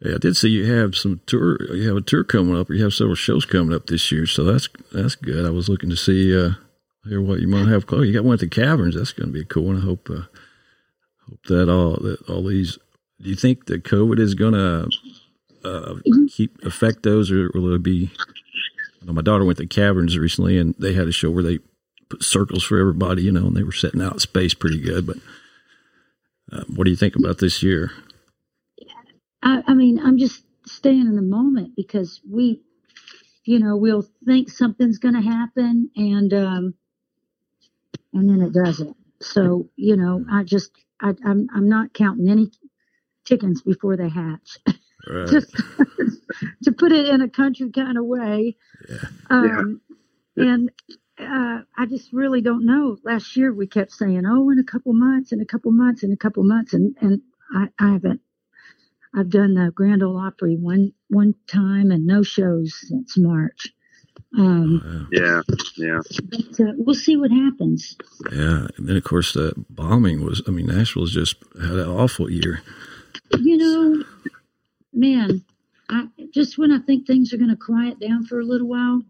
Yeah, 0.00 0.16
I 0.16 0.18
did 0.18 0.36
see 0.36 0.48
you 0.48 0.72
have 0.72 0.96
some 0.96 1.20
tour. 1.26 1.58
You 1.74 1.88
have 1.88 1.96
a 1.96 2.00
tour 2.00 2.24
coming 2.24 2.56
up, 2.56 2.70
you 2.70 2.82
have 2.82 2.92
several 2.92 3.14
shows 3.14 3.44
coming 3.44 3.74
up 3.74 3.86
this 3.86 4.10
year. 4.10 4.26
So 4.26 4.42
that's 4.44 4.68
that's 4.92 5.14
good. 5.14 5.46
I 5.46 5.50
was 5.50 5.68
looking 5.68 5.90
to 5.90 5.96
see 5.96 6.36
uh, 6.36 6.52
hear 7.08 7.20
what 7.22 7.40
you 7.40 7.48
might 7.48 7.68
have. 7.68 7.84
Oh, 7.88 8.02
you 8.02 8.12
got 8.12 8.24
one 8.24 8.34
at 8.34 8.40
the 8.40 8.48
Caverns. 8.48 8.96
That's 8.96 9.12
going 9.12 9.28
to 9.28 9.32
be 9.32 9.44
cool 9.44 9.70
and 9.70 9.78
I 9.78 9.82
hope 9.82 10.10
uh, 10.10 10.22
hope 11.28 11.42
that 11.46 11.68
all 11.68 11.96
that 12.02 12.28
all 12.28 12.44
these. 12.44 12.78
Do 13.20 13.30
you 13.30 13.36
think 13.36 13.66
that 13.66 13.84
COVID 13.84 14.18
is 14.18 14.34
going 14.34 14.54
to 14.54 14.88
uh, 15.64 15.94
keep 16.28 16.62
affect 16.64 17.04
those, 17.04 17.30
or 17.30 17.50
will 17.54 17.74
it 17.74 17.82
be? 17.82 18.10
I 19.00 19.06
know 19.06 19.12
my 19.12 19.22
daughter 19.22 19.44
went 19.44 19.58
to 19.58 19.66
Caverns 19.66 20.18
recently, 20.18 20.58
and 20.58 20.74
they 20.78 20.94
had 20.94 21.06
a 21.06 21.12
show 21.12 21.30
where 21.30 21.44
they 21.44 21.60
put 22.08 22.24
circles 22.24 22.64
for 22.64 22.78
everybody, 22.78 23.22
you 23.22 23.32
know, 23.32 23.46
and 23.46 23.56
they 23.56 23.62
were 23.62 23.72
setting 23.72 24.02
out 24.02 24.20
space 24.20 24.54
pretty 24.54 24.80
good. 24.80 25.06
But 25.06 25.18
uh, 26.52 26.64
what 26.68 26.84
do 26.84 26.90
you 26.90 26.96
think 26.96 27.16
about 27.16 27.38
this 27.38 27.62
year? 27.62 27.90
I, 29.42 29.62
I 29.66 29.74
mean, 29.74 29.98
I'm 29.98 30.18
just 30.18 30.44
staying 30.66 31.00
in 31.00 31.16
the 31.16 31.22
moment 31.22 31.74
because 31.76 32.20
we, 32.28 32.62
you 33.44 33.58
know, 33.58 33.76
we'll 33.76 34.06
think 34.24 34.50
something's 34.50 34.98
going 34.98 35.14
to 35.14 35.20
happen 35.20 35.90
and, 35.96 36.32
um, 36.34 36.74
and 38.12 38.28
then 38.28 38.42
it 38.46 38.52
doesn't. 38.52 38.96
So, 39.20 39.68
you 39.76 39.96
know, 39.96 40.24
I 40.30 40.44
just, 40.44 40.70
I, 41.00 41.14
I'm, 41.24 41.48
I'm 41.54 41.68
not 41.68 41.94
counting 41.94 42.28
any 42.28 42.50
chickens 43.26 43.62
before 43.62 43.96
they 43.96 44.08
hatch. 44.08 44.58
Right. 45.08 45.28
just 45.28 45.56
to 46.64 46.72
put 46.72 46.92
it 46.92 47.08
in 47.08 47.20
a 47.22 47.28
country 47.28 47.70
kind 47.70 47.98
of 47.98 48.04
way. 48.04 48.56
Yeah. 48.88 48.98
Um, 49.30 49.80
And 50.36 50.70
uh, 51.22 51.62
I 51.78 51.86
just 51.86 52.12
really 52.12 52.40
don't 52.42 52.66
know. 52.66 52.98
Last 53.04 53.36
year 53.36 53.52
we 53.54 53.66
kept 53.66 53.92
saying, 53.92 54.24
"Oh, 54.26 54.50
in 54.50 54.58
a 54.58 54.64
couple 54.64 54.92
months, 54.94 55.32
in 55.32 55.40
a 55.40 55.46
couple 55.46 55.72
months, 55.72 56.02
in 56.04 56.12
a 56.12 56.16
couple 56.16 56.44
months," 56.44 56.74
and 56.74 56.96
and 57.00 57.22
I, 57.54 57.68
I 57.78 57.92
haven't. 57.92 58.20
I've 59.14 59.30
done 59.30 59.54
the 59.54 59.72
Grand 59.74 60.02
Ole 60.02 60.18
Opry 60.18 60.56
one 60.56 60.92
one 61.08 61.34
time 61.48 61.90
and 61.90 62.06
no 62.06 62.22
shows 62.22 62.74
since 62.88 63.18
March. 63.18 63.68
Um, 64.38 65.08
Yeah, 65.12 65.42
yeah. 65.76 66.00
but 66.30 66.60
uh, 66.60 66.72
we'll 66.78 66.94
see 66.94 67.16
what 67.16 67.30
happens. 67.30 67.96
Yeah, 68.32 68.68
and 68.76 68.88
then 68.88 68.96
of 68.96 69.04
course 69.04 69.34
the 69.34 69.54
bombing 69.70 70.24
was. 70.24 70.42
I 70.48 70.50
mean, 70.52 70.66
Nashville's 70.66 71.12
just 71.12 71.36
had 71.60 71.72
an 71.72 71.88
awful 71.88 72.30
year. 72.30 72.62
You 73.38 73.56
know, 73.58 74.04
man, 74.92 75.44
I 75.90 76.08
just 76.32 76.58
when 76.58 76.72
I 76.72 76.80
think 76.80 77.06
things 77.06 77.32
are 77.32 77.38
going 77.38 77.50
to 77.50 77.56
quiet 77.56 78.00
down 78.00 78.26
for 78.26 78.40
a 78.40 78.44
little 78.44 78.68
while, 78.68 79.02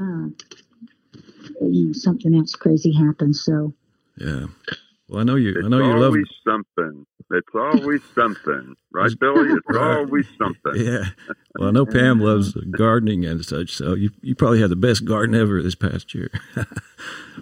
uh, 0.00 0.28
you 1.62 1.86
know, 1.88 1.92
something 1.94 2.34
else 2.34 2.54
crazy 2.54 2.92
happens. 2.92 3.44
So 3.44 3.74
Yeah. 4.18 4.46
Well, 5.08 5.20
I 5.20 5.24
know 5.24 5.36
you. 5.36 5.56
It's 5.56 5.68
I 5.68 5.68
know 5.68 5.80
you 5.80 5.94
love. 5.94 6.16
always 6.16 6.26
something. 6.46 7.06
It's 7.32 7.54
always 7.54 8.00
something, 8.18 8.74
right, 8.92 9.12
Billy? 9.20 9.50
It's 9.50 9.68
Right. 9.68 9.98
always 9.98 10.26
something. 10.40 10.82
Yeah. 10.82 11.06
Well, 11.56 11.68
I 11.68 11.72
know 11.72 11.86
Pam 11.86 12.20
loves 12.20 12.54
gardening 12.54 13.24
and 13.26 13.44
such. 13.44 13.72
So 13.76 13.94
you 13.94 14.10
you 14.22 14.34
probably 14.34 14.60
had 14.60 14.70
the 14.70 14.76
best 14.76 15.04
garden 15.04 15.34
ever 15.36 15.62
this 15.62 15.74
past 15.76 16.14
year. 16.14 16.30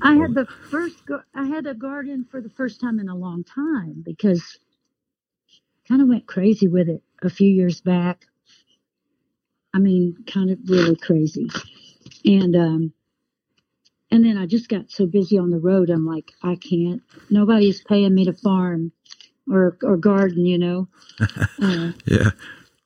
I 0.02 0.14
had 0.14 0.34
the 0.34 0.46
first. 0.70 0.98
I 1.34 1.46
had 1.46 1.66
a 1.66 1.74
garden 1.74 2.26
for 2.30 2.40
the 2.40 2.50
first 2.50 2.80
time 2.80 3.00
in 3.00 3.08
a 3.08 3.16
long 3.16 3.44
time 3.44 4.02
because 4.04 4.58
kind 5.88 6.02
of 6.02 6.08
went 6.08 6.26
crazy 6.26 6.68
with 6.68 6.88
it 6.88 7.02
a 7.22 7.30
few 7.30 7.50
years 7.52 7.80
back. 7.80 8.26
I 9.74 9.78
mean, 9.78 10.16
kind 10.26 10.50
of 10.50 10.58
really 10.68 10.96
crazy. 10.96 11.48
and 12.24 12.56
um, 12.56 12.94
and 14.10 14.24
then 14.24 14.38
I 14.38 14.46
just 14.46 14.68
got 14.68 14.90
so 14.90 15.06
busy 15.06 15.38
on 15.38 15.50
the 15.50 15.58
road. 15.58 15.90
I'm 15.90 16.06
like, 16.06 16.32
I 16.42 16.56
can't. 16.56 17.02
Nobody's 17.30 17.82
paying 17.82 18.14
me 18.14 18.24
to 18.26 18.32
farm 18.32 18.92
or 19.50 19.76
or 19.82 19.96
garden. 19.96 20.46
You 20.46 20.58
know. 20.58 20.88
Uh, 21.62 21.92
yeah. 22.04 22.30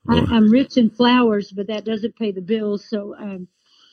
Well, 0.05 0.25
I, 0.33 0.37
am 0.37 0.49
rich 0.49 0.77
in 0.77 0.91
flowers, 0.91 1.51
but 1.51 1.67
that 1.67 1.85
doesn't 1.85 2.17
pay 2.17 2.31
the 2.31 2.41
bills. 2.41 2.85
So 2.89 3.17
um, 3.17 3.49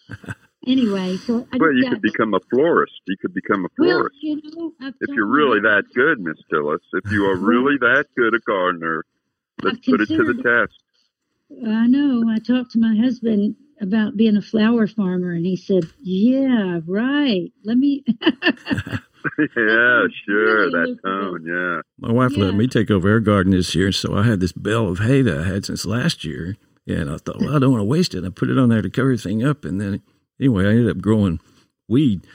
anyway, 0.67 1.17
so 1.17 1.47
I 1.51 1.57
well, 1.57 1.73
you 1.73 1.89
could 1.89 2.01
become 2.01 2.35
a 2.35 2.39
florist. 2.51 3.01
You 3.07 3.17
could 3.17 3.33
become 3.33 3.65
a 3.65 3.69
florist. 3.75 4.15
Well, 4.23 4.37
you 4.37 4.41
know, 4.43 4.71
if 4.79 5.09
you're 5.09 5.25
really 5.25 5.59
that 5.61 5.85
good, 5.95 6.19
Miss 6.19 6.37
Tillis, 6.51 6.77
if 6.93 7.11
you 7.11 7.25
are 7.25 7.35
really 7.37 7.77
that 7.79 8.05
good 8.15 8.35
a 8.35 8.39
gardener, 8.39 9.03
let's 9.63 9.79
put 9.79 10.01
it 10.01 10.09
to 10.09 10.23
the 10.23 10.35
test. 10.35 10.79
I 11.67 11.87
know. 11.87 12.29
I 12.29 12.37
talked 12.39 12.71
to 12.71 12.79
my 12.79 12.95
husband 12.95 13.55
about 13.81 14.17
being 14.17 14.37
a 14.37 14.41
flower 14.41 14.87
farmer, 14.87 15.31
and 15.31 15.45
he 15.45 15.55
said, 15.55 15.85
"Yeah, 16.01 16.79
right. 16.85 17.51
Let 17.63 17.77
me." 17.77 18.03
yeah, 19.37 20.03
sure. 20.25 20.71
That 20.71 20.97
tone, 21.03 21.45
yeah. 21.45 21.81
My 21.99 22.11
wife 22.11 22.35
yeah. 22.35 22.45
let 22.45 22.55
me 22.55 22.67
take 22.67 22.91
over 22.91 23.09
her 23.09 23.19
garden 23.19 23.51
this 23.51 23.75
year, 23.75 23.91
so 23.91 24.15
I 24.15 24.23
had 24.23 24.39
this 24.39 24.51
bale 24.51 24.89
of 24.89 24.99
hay 24.99 25.21
that 25.21 25.39
I 25.39 25.43
had 25.43 25.65
since 25.65 25.85
last 25.85 26.23
year. 26.23 26.57
And 26.87 27.09
I 27.09 27.17
thought, 27.17 27.41
well, 27.41 27.53
I 27.53 27.59
don't 27.59 27.71
want 27.71 27.81
to 27.81 27.85
waste 27.85 28.13
it. 28.13 28.23
I 28.23 28.29
put 28.29 28.49
it 28.49 28.57
on 28.57 28.69
there 28.69 28.81
to 28.81 28.89
cover 28.89 29.09
everything 29.09 29.43
up, 29.43 29.65
and 29.65 29.81
then 29.81 30.01
anyway, 30.39 30.65
I 30.65 30.69
ended 30.69 30.89
up 30.89 31.01
growing 31.01 31.39
weed, 31.89 32.25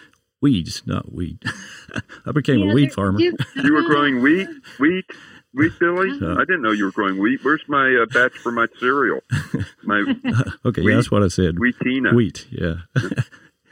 weeds, 0.42 0.82
not 0.86 1.12
weed. 1.12 1.42
I 2.26 2.32
became 2.32 2.60
yeah, 2.60 2.70
a 2.70 2.74
weed 2.74 2.92
farmer. 2.92 3.18
You 3.18 3.34
were 3.72 3.82
growing 3.82 4.20
wheat, 4.20 4.48
wheat, 4.78 5.06
wheat, 5.54 5.72
Billy. 5.78 6.10
Uh, 6.20 6.34
I 6.34 6.44
didn't 6.44 6.62
know 6.62 6.70
you 6.70 6.84
were 6.84 6.90
growing 6.90 7.18
wheat. 7.18 7.40
Where's 7.42 7.62
my 7.68 7.94
uh, 8.02 8.06
batch 8.06 8.32
for 8.32 8.52
my 8.52 8.66
cereal? 8.78 9.20
My 9.82 9.98
okay, 10.64 10.82
wheat, 10.82 10.90
yeah, 10.90 10.96
that's 10.96 11.10
what 11.10 11.22
I 11.22 11.28
said. 11.28 11.56
Wheatena. 11.56 12.14
Wheat, 12.14 12.46
yeah. 12.50 12.74
oh, 12.96 13.12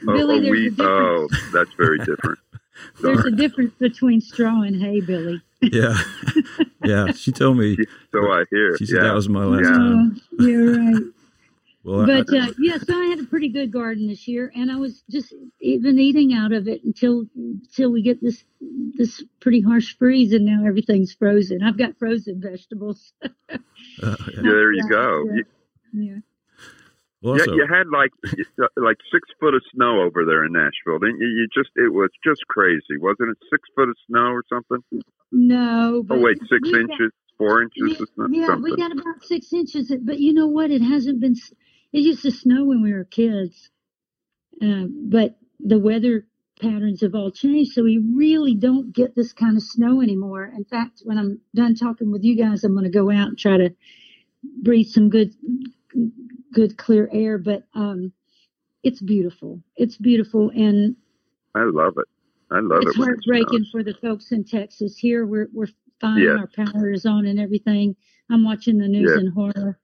Billy, 0.05 0.47
oh, 0.47 0.51
wheat. 0.51 0.73
Oh, 0.79 1.27
that's 1.53 1.73
very 1.73 1.99
different. 1.99 2.39
There's 3.01 3.25
a 3.25 3.31
difference 3.31 3.73
between 3.77 4.21
straw 4.21 4.61
and 4.61 4.81
hay, 4.81 5.01
Billy. 5.01 5.41
yeah, 5.61 5.95
yeah. 6.83 7.11
She 7.11 7.31
told 7.31 7.57
me. 7.57 7.77
So 8.11 8.31
I 8.31 8.45
hear. 8.49 8.77
She 8.77 8.87
said 8.87 8.97
yeah. 8.97 9.03
that 9.03 9.13
was 9.13 9.29
my 9.29 9.43
last 9.43 9.65
yeah. 9.65 9.71
time. 9.71 10.21
Oh, 10.39 10.45
you're 10.45 10.77
right. 10.77 11.03
Well, 11.83 12.05
but 12.05 12.31
I, 12.33 12.39
uh, 12.39 12.53
yeah, 12.59 12.77
so 12.77 12.95
I 12.95 13.05
had 13.05 13.19
a 13.19 13.23
pretty 13.23 13.49
good 13.49 13.71
garden 13.71 14.07
this 14.07 14.27
year, 14.27 14.51
and 14.55 14.71
I 14.71 14.75
was 14.75 15.03
just 15.09 15.33
even 15.59 15.97
eating 15.97 16.31
out 16.33 16.51
of 16.51 16.67
it 16.67 16.83
until 16.83 17.25
until 17.35 17.91
we 17.91 18.03
get 18.03 18.21
this 18.21 18.43
this 18.97 19.23
pretty 19.39 19.61
harsh 19.61 19.95
freeze, 19.97 20.31
and 20.31 20.45
now 20.45 20.63
everything's 20.65 21.13
frozen. 21.13 21.63
I've 21.63 21.79
got 21.79 21.97
frozen 21.97 22.39
vegetables. 22.39 23.13
uh, 23.23 23.57
yeah. 23.99 24.15
there 24.35 24.73
you 24.73 24.87
go. 24.89 25.25
Yeah. 25.33 25.41
yeah. 25.93 26.17
Well, 27.23 27.37
yeah, 27.37 27.45
you 27.53 27.67
had 27.67 27.87
like 27.87 28.11
like 28.77 28.97
six 29.11 29.27
foot 29.39 29.55
of 29.55 29.61
snow 29.73 30.01
over 30.01 30.25
there 30.25 30.45
in 30.45 30.53
Nashville, 30.53 30.99
didn't 30.99 31.19
you? 31.19 31.27
You 31.27 31.47
just 31.53 31.69
it 31.75 31.91
was 31.91 32.09
just 32.23 32.45
crazy, 32.47 32.97
wasn't 32.99 33.31
it? 33.31 33.37
Six 33.49 33.69
foot 33.75 33.89
of 33.89 33.95
snow 34.07 34.31
or 34.31 34.43
something? 34.49 34.83
No. 35.31 36.03
oh 36.09 36.19
wait, 36.19 36.37
six 36.49 36.67
inches, 36.67 36.89
got, 36.99 37.37
four 37.37 37.61
inches, 37.61 38.01
yeah, 38.17 38.47
yeah 38.49 38.55
we 38.55 38.75
got 38.75 38.91
about 38.91 39.23
six 39.23 39.53
inches. 39.53 39.91
But 40.01 40.19
you 40.19 40.33
know 40.33 40.47
what? 40.47 40.71
It 40.71 40.81
hasn't 40.81 41.19
been. 41.19 41.35
It 41.93 41.99
used 41.99 42.23
to 42.23 42.31
snow 42.31 42.65
when 42.65 42.81
we 42.81 42.93
were 42.93 43.03
kids, 43.03 43.69
uh, 44.61 44.85
but 44.89 45.37
the 45.59 45.79
weather 45.79 46.25
patterns 46.61 47.01
have 47.01 47.15
all 47.15 47.31
changed, 47.31 47.73
so 47.73 47.83
we 47.83 47.97
really 48.15 48.55
don't 48.55 48.93
get 48.93 49.15
this 49.15 49.33
kind 49.33 49.57
of 49.57 49.63
snow 49.63 50.01
anymore. 50.01 50.51
In 50.55 50.63
fact, 50.63 51.01
when 51.03 51.17
I'm 51.17 51.41
done 51.55 51.75
talking 51.75 52.11
with 52.11 52.23
you 52.23 52.37
guys, 52.37 52.63
I'm 52.63 52.73
going 52.73 52.85
to 52.85 52.89
go 52.89 53.09
out 53.11 53.29
and 53.29 53.37
try 53.37 53.57
to 53.57 53.71
breathe 54.61 54.87
some 54.87 55.09
good 55.09 55.33
good 56.53 56.77
clear 56.77 57.09
air, 57.11 57.37
but 57.37 57.63
um, 57.73 58.11
it's 58.83 59.01
beautiful. 59.01 59.61
It's 59.75 59.97
beautiful, 59.97 60.49
and 60.49 60.95
I 61.55 61.63
love 61.63 61.93
it. 61.97 62.07
I 62.51 62.59
love 62.59 62.79
it's 62.81 62.85
it. 62.85 62.89
It's 62.89 62.97
heartbreaking 62.97 63.65
for 63.71 63.83
the 63.83 63.93
folks 64.01 64.31
in 64.31 64.43
Texas. 64.43 64.97
Here, 64.97 65.25
we're 65.25 65.47
we're 65.53 65.67
fine. 65.99 66.19
Yes. 66.19 66.37
Our 66.39 66.65
power 66.65 66.91
is 66.91 67.05
on 67.05 67.25
and 67.25 67.39
everything. 67.39 67.95
I'm 68.29 68.43
watching 68.43 68.77
the 68.77 68.87
news 68.87 69.11
yes. 69.13 69.19
in 69.19 69.31
horror, 69.31 69.79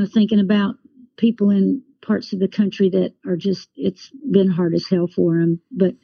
uh, 0.00 0.06
thinking 0.12 0.40
about 0.40 0.76
people 1.18 1.50
in 1.50 1.82
parts 2.00 2.32
of 2.32 2.38
the 2.38 2.48
country 2.48 2.88
that 2.88 3.12
are 3.26 3.36
just. 3.36 3.68
It's 3.76 4.10
been 4.30 4.48
hard 4.48 4.74
as 4.74 4.86
hell 4.88 5.06
for 5.06 5.38
them, 5.38 5.60
but 5.70 5.94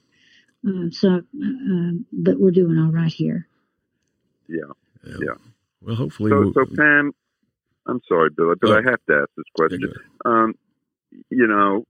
uh, 0.67 0.91
so, 0.91 1.09
uh, 1.17 1.93
but 2.13 2.39
we're 2.39 2.51
doing 2.51 2.79
all 2.79 2.93
right 2.93 3.13
here. 3.13 3.49
Yeah, 4.49 4.73
yeah. 5.07 5.35
Well, 5.81 5.97
hopefully. 5.97 6.31
So, 6.31 6.41
we'll, 6.41 6.53
so 6.53 6.67
Pam, 6.77 7.13
I'm 7.87 8.01
sorry, 8.07 8.31
Billy, 8.37 8.57
but 8.61 8.71
oh. 8.71 8.79
I 8.79 8.83
have 8.83 9.01
to 9.09 9.15
ask 9.23 9.31
this 9.37 9.47
question. 9.57 9.93
Um, 10.25 10.55
you 11.31 11.47
know, 11.47 11.85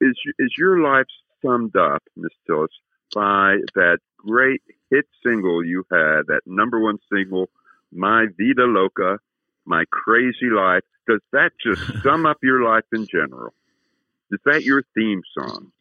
is 0.00 0.16
is 0.38 0.54
your 0.56 0.80
life 0.80 1.06
summed 1.44 1.76
up, 1.76 2.02
Miss 2.16 2.32
Tillis, 2.48 2.68
by 3.14 3.58
that 3.74 3.98
great 4.16 4.62
hit 4.90 5.06
single 5.24 5.64
you 5.64 5.84
had, 5.90 6.22
that 6.28 6.42
number 6.46 6.80
one 6.80 6.98
single, 7.12 7.50
"Mi 7.92 8.26
Vida 8.38 8.64
Loca," 8.64 9.18
"My 9.66 9.84
Crazy 9.90 10.50
Life"? 10.50 10.84
Does 11.08 11.20
that 11.32 11.52
just 11.64 11.82
sum 12.02 12.26
up 12.26 12.38
your 12.42 12.62
life 12.62 12.84
in 12.92 13.06
general? 13.06 13.52
Is 14.30 14.40
that 14.44 14.62
your 14.62 14.82
theme 14.94 15.22
song? 15.36 15.72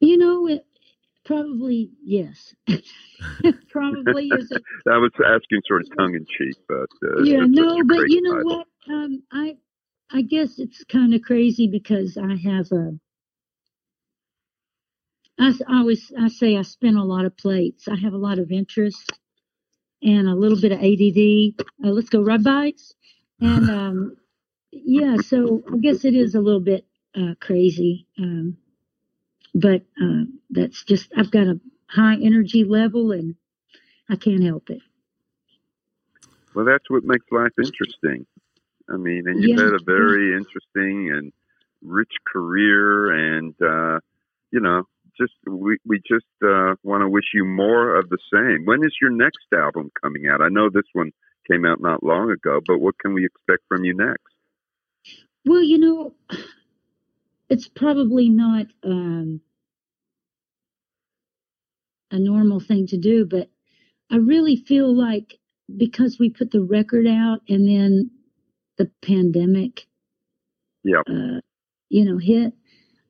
You 0.00 0.16
know, 0.16 0.46
it, 0.46 0.64
Probably 1.24 1.90
yes. 2.02 2.54
Probably 3.70 4.28
is. 4.28 4.50
I 4.88 4.96
was 4.96 5.12
asking 5.24 5.60
sort 5.66 5.82
of 5.82 5.96
tongue 5.96 6.14
in 6.14 6.24
cheek, 6.26 6.56
but 6.66 6.88
uh, 7.06 7.22
yeah, 7.22 7.44
no, 7.46 7.82
but 7.84 8.08
you 8.08 8.22
know 8.22 8.36
title. 8.36 8.56
what? 8.56 8.66
Um, 8.88 9.22
I 9.30 9.56
I 10.10 10.22
guess 10.22 10.58
it's 10.58 10.82
kind 10.84 11.14
of 11.14 11.22
crazy 11.22 11.68
because 11.68 12.16
I 12.16 12.36
have 12.48 12.72
a. 12.72 12.98
I 15.38 15.52
always 15.68 16.10
I 16.18 16.28
say 16.28 16.56
I 16.56 16.62
spin 16.62 16.96
a 16.96 17.04
lot 17.04 17.26
of 17.26 17.36
plates. 17.36 17.86
I 17.86 17.96
have 17.96 18.14
a 18.14 18.18
lot 18.18 18.38
of 18.38 18.50
interest 18.50 19.12
and 20.02 20.28
a 20.28 20.34
little 20.34 20.60
bit 20.60 20.72
of 20.72 20.78
ADD. 20.78 21.66
Uh, 21.84 21.92
let's 21.92 22.08
go 22.08 22.22
rub 22.22 22.42
bikes. 22.42 22.94
and 23.40 23.70
um, 23.78 24.16
yeah, 24.72 25.16
so 25.16 25.62
I 25.72 25.78
guess 25.78 26.04
it 26.04 26.14
is 26.14 26.34
a 26.34 26.40
little 26.40 26.60
bit 26.60 26.86
uh, 27.14 27.34
crazy. 27.40 28.06
Um, 28.18 28.56
but 29.54 29.82
uh, 30.00 30.24
that's 30.50 30.84
just 30.84 31.10
I've 31.16 31.30
got 31.30 31.46
a 31.46 31.60
high 31.86 32.14
energy 32.14 32.64
level 32.64 33.12
and 33.12 33.34
I 34.08 34.16
can't 34.16 34.42
help 34.42 34.70
it. 34.70 34.80
Well, 36.54 36.64
that's 36.64 36.88
what 36.88 37.04
makes 37.04 37.26
life 37.30 37.52
interesting. 37.58 38.26
I 38.88 38.96
mean, 38.96 39.24
and 39.26 39.42
you've 39.42 39.58
yeah. 39.58 39.66
had 39.66 39.74
a 39.74 39.84
very 39.84 40.36
interesting 40.36 41.12
and 41.12 41.32
rich 41.82 42.12
career, 42.26 43.12
and 43.12 43.54
uh, 43.62 44.00
you 44.50 44.60
know, 44.60 44.84
just 45.20 45.34
we 45.46 45.78
we 45.86 45.98
just 45.98 46.26
uh, 46.42 46.74
want 46.82 47.02
to 47.02 47.08
wish 47.08 47.26
you 47.34 47.44
more 47.44 47.96
of 47.96 48.08
the 48.08 48.18
same. 48.32 48.64
When 48.64 48.82
is 48.84 48.94
your 49.00 49.10
next 49.10 49.46
album 49.54 49.90
coming 50.00 50.28
out? 50.28 50.40
I 50.40 50.48
know 50.48 50.70
this 50.70 50.88
one 50.92 51.10
came 51.50 51.64
out 51.64 51.80
not 51.80 52.02
long 52.02 52.30
ago, 52.30 52.60
but 52.66 52.78
what 52.78 52.98
can 52.98 53.14
we 53.14 53.24
expect 53.24 53.62
from 53.68 53.84
you 53.84 53.94
next? 53.94 54.22
Well, 55.44 55.62
you 55.62 55.78
know, 55.78 56.14
it's 57.48 57.68
probably 57.68 58.28
not 58.28 58.66
um, 58.84 59.40
a 62.10 62.18
normal 62.18 62.60
thing 62.60 62.86
to 62.88 62.98
do, 62.98 63.26
but 63.26 63.48
I 64.10 64.16
really 64.16 64.56
feel 64.56 64.94
like 64.94 65.38
because 65.76 66.18
we 66.18 66.30
put 66.30 66.50
the 66.50 66.62
record 66.62 67.06
out 67.06 67.40
and 67.48 67.66
then 67.66 68.10
the 68.76 68.90
pandemic, 69.02 69.86
yeah, 70.82 71.02
uh, 71.08 71.40
you 71.88 72.04
know, 72.04 72.18
hit. 72.18 72.52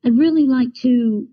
I'd 0.03 0.17
really 0.17 0.47
like 0.47 0.73
to 0.81 1.27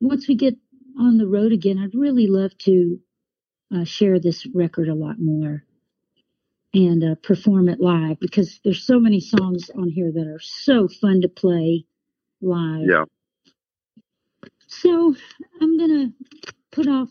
once 0.00 0.28
we 0.28 0.34
get 0.34 0.54
on 0.98 1.18
the 1.18 1.26
road 1.26 1.52
again. 1.52 1.78
I'd 1.78 1.98
really 1.98 2.26
love 2.26 2.56
to 2.58 3.00
uh, 3.74 3.84
share 3.84 4.18
this 4.18 4.46
record 4.54 4.88
a 4.88 4.94
lot 4.94 5.16
more 5.18 5.64
and 6.72 7.04
uh, 7.04 7.14
perform 7.22 7.68
it 7.68 7.80
live 7.80 8.18
because 8.20 8.60
there's 8.64 8.84
so 8.84 8.98
many 8.98 9.20
songs 9.20 9.70
on 9.76 9.88
here 9.88 10.10
that 10.12 10.26
are 10.26 10.40
so 10.40 10.88
fun 10.88 11.20
to 11.22 11.28
play 11.28 11.84
live. 12.40 12.86
Yeah. 12.88 13.04
So 14.66 15.14
I'm 15.60 15.78
gonna 15.78 16.12
put 16.72 16.88
off 16.88 17.08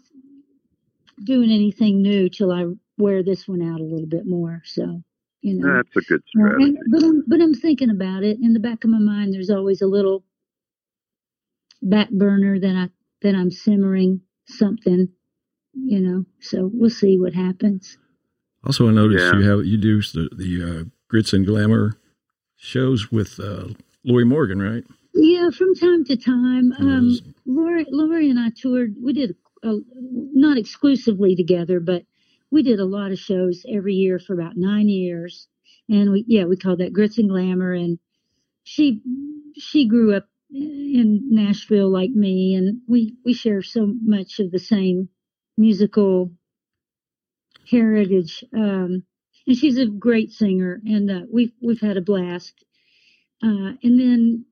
doing 1.24 1.50
anything 1.50 2.02
new 2.02 2.30
till 2.30 2.52
I 2.52 2.66
wear 2.98 3.24
this 3.24 3.48
one 3.48 3.62
out 3.62 3.80
a 3.80 3.84
little 3.84 4.08
bit 4.08 4.26
more. 4.26 4.62
So 4.66 5.02
you 5.42 5.56
know, 5.56 5.78
that's 5.78 5.96
a 5.96 6.02
good 6.02 6.24
strategy. 6.28 6.64
and, 6.64 6.78
but 6.90 7.04
I'm 7.04 7.24
but 7.28 7.42
I'm 7.42 7.54
thinking 7.54 7.90
about 7.90 8.24
it. 8.24 8.38
In 8.42 8.54
the 8.54 8.60
back 8.60 8.84
of 8.84 8.90
my 8.90 9.00
mind, 9.00 9.34
there's 9.34 9.50
always 9.50 9.82
a 9.82 9.88
little 9.88 10.24
back 11.84 12.10
burner 12.10 12.60
that 12.60 12.76
I 12.76 12.90
that 13.22 13.36
I'm 13.36 13.52
simmering 13.52 14.22
something. 14.48 15.10
You 15.76 16.00
know, 16.00 16.26
so 16.40 16.70
we'll 16.72 16.90
see 16.90 17.18
what 17.20 17.34
happens. 17.34 17.98
Also, 18.66 18.88
I 18.88 18.92
noticed 18.92 19.24
yeah. 19.24 19.40
you 19.40 19.50
have 19.50 19.66
you 19.66 19.78
do 19.78 20.02
the 20.02 20.30
the 20.36 20.64
uh, 20.64 20.84
grits 21.08 21.34
and 21.34 21.46
glamour 21.46 21.98
shows 22.56 23.12
with 23.12 23.40
uh, 23.40 23.68
Lorrie 24.06 24.26
Morgan, 24.26 24.62
right? 24.62 24.84
Yeah, 25.14 25.50
from 25.52 25.76
time 25.76 26.06
to 26.06 26.18
time. 26.18 26.74
Um, 26.80 27.18
Lorrie, 27.46 27.86
Lorrie 27.90 28.30
and 28.30 28.40
I 28.40 28.50
toured. 28.56 28.96
We 29.02 29.14
did 29.14 29.36
a, 29.64 29.76
not 29.94 30.58
exclusively 30.58 31.36
together, 31.36 31.80
but 31.80 32.04
we 32.52 32.64
did 32.64 32.80
a 32.80 32.86
lot 32.86 33.12
of 33.12 33.20
shows 33.20 33.66
every 33.70 33.94
year 33.94 34.20
for 34.20 34.34
about 34.34 34.58
nine 34.58 34.90
years. 34.90 35.48
And 35.90 36.12
we, 36.12 36.26
yeah, 36.28 36.46
we 36.46 36.58
called 36.58 36.80
that 36.80 36.94
grits 36.94 37.18
and 37.18 37.30
glamour. 37.30 37.74
And 37.74 38.00
she 38.64 39.02
she 39.56 39.88
grew 39.88 40.16
up 40.16 40.28
in 40.54 41.30
Nashville 41.32 41.90
like 41.90 42.12
me, 42.12 42.56
and 42.56 42.82
we 42.88 43.16
we 43.26 43.34
share 43.34 43.62
so 43.62 43.94
much 44.04 44.40
of 44.40 44.52
the 44.52 44.60
same 44.60 45.10
musical 45.58 46.32
heritage. 47.70 48.44
Um, 48.56 49.04
and 49.48 49.58
she's 49.58 49.78
a 49.78 49.86
great 49.86 50.32
singer, 50.32 50.82
and 50.86 51.12
uh, 51.12 51.22
we've 51.32 51.52
we've 51.62 51.82
had 51.82 51.98
a 51.98 52.02
blast. 52.02 52.54
Uh, 53.44 53.74
and 53.84 54.00
then 54.00 54.46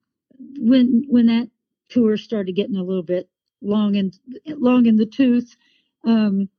when 0.59 1.05
when 1.07 1.27
that 1.27 1.49
tour 1.89 2.17
started 2.17 2.55
getting 2.55 2.75
a 2.77 2.83
little 2.83 3.03
bit 3.03 3.29
long 3.61 3.95
and 3.95 4.13
long 4.47 4.85
in 4.85 4.97
the 4.97 5.05
tooth, 5.05 5.55
um, 6.05 6.49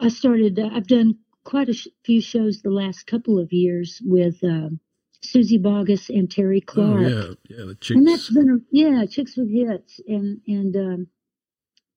I 0.00 0.08
started. 0.08 0.58
Uh, 0.58 0.70
I've 0.72 0.86
done 0.86 1.18
quite 1.44 1.68
a 1.68 1.90
few 2.04 2.20
shows 2.20 2.62
the 2.62 2.70
last 2.70 3.06
couple 3.06 3.38
of 3.38 3.52
years 3.52 4.00
with 4.04 4.42
um, 4.44 4.80
Suzy 5.24 5.58
Bogguss 5.58 6.08
and 6.08 6.28
Terri 6.28 6.62
oh, 6.62 6.72
Clark. 6.72 7.00
Oh, 7.00 7.08
yeah, 7.08 7.34
yeah, 7.48 7.64
the 7.66 7.76
chicks. 7.80 7.96
And 7.96 8.06
that's 8.06 8.30
been 8.30 8.50
a, 8.50 8.58
yeah, 8.70 9.06
chicks 9.06 9.36
with 9.36 9.50
hits 9.50 10.00
and 10.06 10.40
and 10.46 10.76
um, 10.76 11.06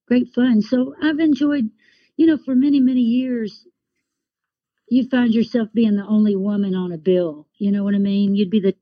great 0.08 0.34
fun. 0.34 0.62
So 0.62 0.96
I've 1.02 1.20
enjoyed, 1.20 1.70
you 2.16 2.26
know, 2.26 2.38
for 2.38 2.56
many 2.56 2.80
many 2.80 3.02
years. 3.02 3.66
You 4.90 5.10
find 5.10 5.34
yourself 5.34 5.68
being 5.74 5.98
the 5.98 6.06
only 6.06 6.38
woman 6.38 6.74
on 6.74 6.94
a 6.94 6.98
bill. 6.98 7.48
You 7.58 7.74
know 7.74 7.84
what 7.84 7.94
I 7.94 7.98
mean? 8.00 8.36
You'd 8.36 8.50
be 8.50 8.62
the 8.62 8.74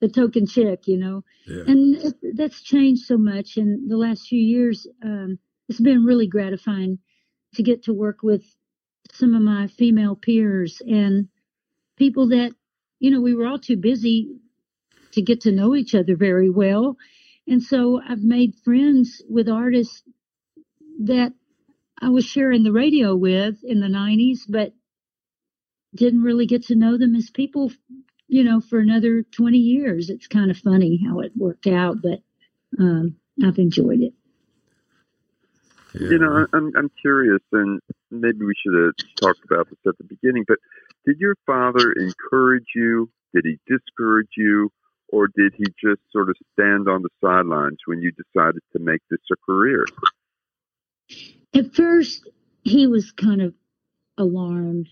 the 0.00 0.08
token 0.08 0.46
chick, 0.46 0.86
you 0.86 0.98
know. 0.98 1.24
Yeah. 1.46 1.62
And 1.66 1.96
it, 1.96 2.14
that's 2.36 2.62
changed 2.62 3.06
so 3.06 3.16
much 3.16 3.56
in 3.56 3.86
the 3.88 3.96
last 3.96 4.26
few 4.28 4.40
years. 4.40 4.86
Um, 5.02 5.38
it's 5.68 5.80
been 5.80 6.04
really 6.04 6.26
gratifying 6.26 6.98
to 7.54 7.62
get 7.62 7.84
to 7.84 7.92
work 7.92 8.22
with 8.22 8.42
some 9.12 9.34
of 9.34 9.42
my 9.42 9.66
female 9.66 10.16
peers 10.16 10.80
and 10.86 11.28
people 11.96 12.28
that, 12.28 12.54
you 13.00 13.10
know, 13.10 13.20
we 13.20 13.34
were 13.34 13.46
all 13.46 13.58
too 13.58 13.76
busy 13.76 14.28
to 15.12 15.22
get 15.22 15.40
to 15.42 15.52
know 15.52 15.74
each 15.74 15.94
other 15.94 16.14
very 16.14 16.50
well. 16.50 16.96
And 17.48 17.62
so 17.62 18.00
I've 18.00 18.22
made 18.22 18.54
friends 18.64 19.22
with 19.28 19.48
artists 19.48 20.02
that 21.00 21.32
I 22.00 22.10
was 22.10 22.24
sharing 22.24 22.62
the 22.62 22.72
radio 22.72 23.16
with 23.16 23.56
in 23.64 23.80
the 23.80 23.88
90s, 23.88 24.40
but 24.48 24.72
didn't 25.94 26.22
really 26.22 26.46
get 26.46 26.64
to 26.66 26.76
know 26.76 26.96
them 26.96 27.16
as 27.16 27.30
people, 27.30 27.72
you 28.28 28.44
know, 28.44 28.60
for 28.60 28.78
another 28.78 29.22
20 29.22 29.58
years. 29.58 30.08
It's 30.08 30.28
kind 30.28 30.50
of 30.50 30.58
funny 30.58 31.02
how 31.04 31.20
it 31.20 31.32
worked 31.36 31.66
out, 31.66 31.96
but 32.02 32.20
um, 32.78 33.16
I've 33.44 33.58
enjoyed 33.58 34.00
it. 34.00 34.14
Yeah. 35.94 36.10
You 36.10 36.18
know, 36.18 36.46
I'm 36.52 36.70
I'm 36.76 36.90
curious, 37.00 37.42
and 37.50 37.80
maybe 38.12 38.44
we 38.44 38.54
should 38.62 38.80
have 38.80 39.16
talked 39.16 39.44
about 39.44 39.68
this 39.68 39.78
at 39.88 39.98
the 39.98 40.04
beginning. 40.04 40.44
But 40.46 40.58
did 41.06 41.18
your 41.18 41.36
father 41.46 41.92
encourage 41.92 42.66
you? 42.74 43.10
Did 43.34 43.44
he 43.44 43.58
discourage 43.66 44.30
you, 44.36 44.70
or 45.08 45.28
did 45.28 45.54
he 45.56 45.64
just 45.82 46.00
sort 46.10 46.28
of 46.28 46.36
stand 46.52 46.88
on 46.88 47.02
the 47.02 47.08
sidelines 47.22 47.78
when 47.86 48.00
you 48.00 48.12
decided 48.12 48.62
to 48.72 48.78
make 48.78 49.00
this 49.10 49.20
a 49.32 49.36
career? 49.46 49.84
At 51.54 51.74
first, 51.74 52.28
he 52.62 52.86
was 52.86 53.12
kind 53.12 53.40
of 53.40 53.54
alarmed 54.18 54.88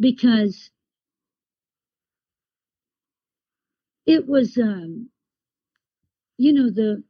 because 0.00 0.70
it 4.06 4.26
was, 4.26 4.58
um, 4.58 5.08
you 6.38 6.52
know, 6.52 6.70
the 6.70 7.02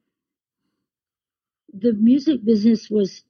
the 1.72 1.94
music 1.94 2.44
business 2.44 2.90
was 2.90 3.24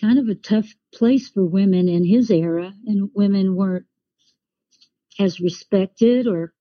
kind 0.00 0.18
of 0.18 0.28
a 0.28 0.34
tough 0.34 0.66
place 0.94 1.28
for 1.28 1.44
women 1.44 1.88
in 1.88 2.04
his 2.04 2.30
era, 2.30 2.72
and 2.86 3.10
women 3.14 3.54
weren't 3.54 3.86
as 5.18 5.40
respected 5.40 6.26
or 6.26 6.52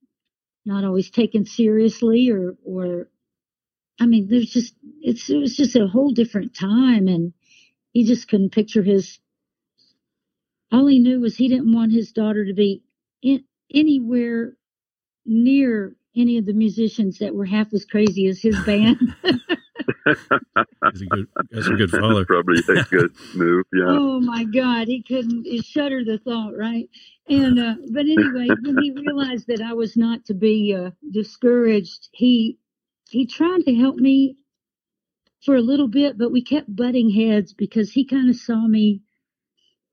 not 0.66 0.84
always 0.84 1.10
taken 1.10 1.46
seriously 1.46 2.30
or 2.30 2.56
or 2.66 3.10
I 4.00 4.06
mean 4.06 4.28
there's 4.30 4.50
just 4.50 4.76
it's 5.02 5.30
it 5.30 5.38
was 5.38 5.56
just 5.56 5.76
a 5.76 5.88
whole 5.88 6.12
different 6.12 6.56
time 6.56 7.08
and 7.08 7.34
he 7.94 8.04
just 8.04 8.28
couldn't 8.28 8.52
picture 8.52 8.84
his 8.84 9.20
all 10.72 10.88
he 10.88 11.00
knew 11.00 11.22
was 11.22 11.38
he 11.38 11.48
didn't 11.48 11.74
want 11.74 11.94
his 11.94 12.12
daughter 12.12 12.46
to 12.46 12.54
be 12.54 12.84
in, 13.22 13.44
anywhere 13.74 14.54
near 15.26 15.96
any 16.16 16.38
of 16.38 16.46
the 16.46 16.54
musicians 16.54 17.20
that 17.20 17.34
were 17.34 17.46
half 17.46 17.74
as 17.74 17.86
crazy 17.86 18.28
as 18.28 18.42
his 18.42 18.60
band. 18.66 18.98
He's 20.92 21.04
a 21.04 21.08
good, 21.08 21.28
that's 21.52 21.70
a 21.70 21.74
good 21.74 21.92
father. 21.92 22.26
Probably 22.28 22.60
a 22.70 22.80
good 22.92 23.12
move. 23.34 23.66
Yeah. 23.74 24.00
Oh 24.08 24.22
my 24.22 24.46
God, 24.46 24.88
he 24.88 25.04
couldn't. 25.04 25.48
It 25.48 25.66
shudder 25.66 26.04
the 26.06 26.20
thought, 26.20 26.58
right? 26.58 26.90
And 27.30 27.60
uh, 27.60 27.76
but 27.92 28.02
anyway, 28.08 28.56
when 28.62 28.78
he 28.78 28.92
realized 28.92 29.48
that 29.48 29.62
I 29.62 29.74
was 29.74 29.98
not 29.98 30.26
to 30.26 30.36
be 30.36 30.76
uh, 30.76 30.92
discouraged, 31.12 32.10
he 32.14 32.60
he 33.10 33.26
tried 33.28 33.66
to 33.66 33.76
help 33.76 33.98
me 33.98 34.38
for 35.46 35.56
a 35.56 35.62
little 35.62 35.88
bit, 35.90 36.18
but 36.18 36.32
we 36.32 36.44
kept 36.44 36.76
butting 36.76 37.10
heads 37.12 37.54
because 37.54 37.92
he 37.94 38.06
kind 38.06 38.30
of 38.30 38.38
saw 38.38 38.68
me. 38.68 39.02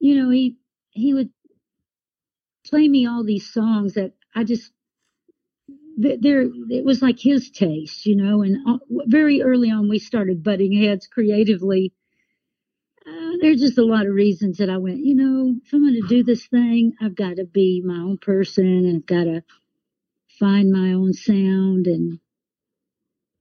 You 0.00 0.16
know, 0.22 0.30
he 0.30 0.56
he 0.90 1.14
would 1.14 1.30
play 2.66 2.88
me 2.88 3.06
all 3.06 3.24
these 3.24 3.52
songs 3.52 3.94
that 3.94 4.12
I 4.34 4.44
just 4.44 4.72
there 5.96 6.42
it 6.42 6.85
was 6.85 7.02
like 7.02 7.18
his 7.18 7.50
taste, 7.50 8.06
you 8.06 8.16
know. 8.16 8.42
And 8.42 8.56
uh, 8.66 8.78
very 9.06 9.42
early 9.42 9.70
on, 9.70 9.88
we 9.88 9.98
started 9.98 10.42
butting 10.42 10.72
heads 10.72 11.06
creatively. 11.06 11.92
Uh, 13.06 13.32
there's 13.40 13.61
just 13.61 13.78
a 13.78 13.85
lot 13.85 14.06
of 14.06 14.14
reasons 14.14 14.59
that 14.59 14.68
I 14.68 14.78
went, 14.78 14.98
you 14.98 15.14
know, 15.14 15.54
if 15.64 15.72
I'm 15.72 15.82
going 15.82 15.94
to 15.94 16.09
do 16.09 16.24
this 16.24 16.46
thing, 16.46 16.94
I've 17.00 17.14
got 17.14 17.37
to 17.37 17.44
be 17.44 17.80
my 17.85 17.98
own 17.98 18.18
person 18.18 18.66
and 18.66 18.96
I've 18.96 19.06
got 19.06 19.24
to 19.24 19.44
find 20.40 20.72
my 20.72 20.92
own 20.92 21.12
sound. 21.12 21.87
And 21.87 22.18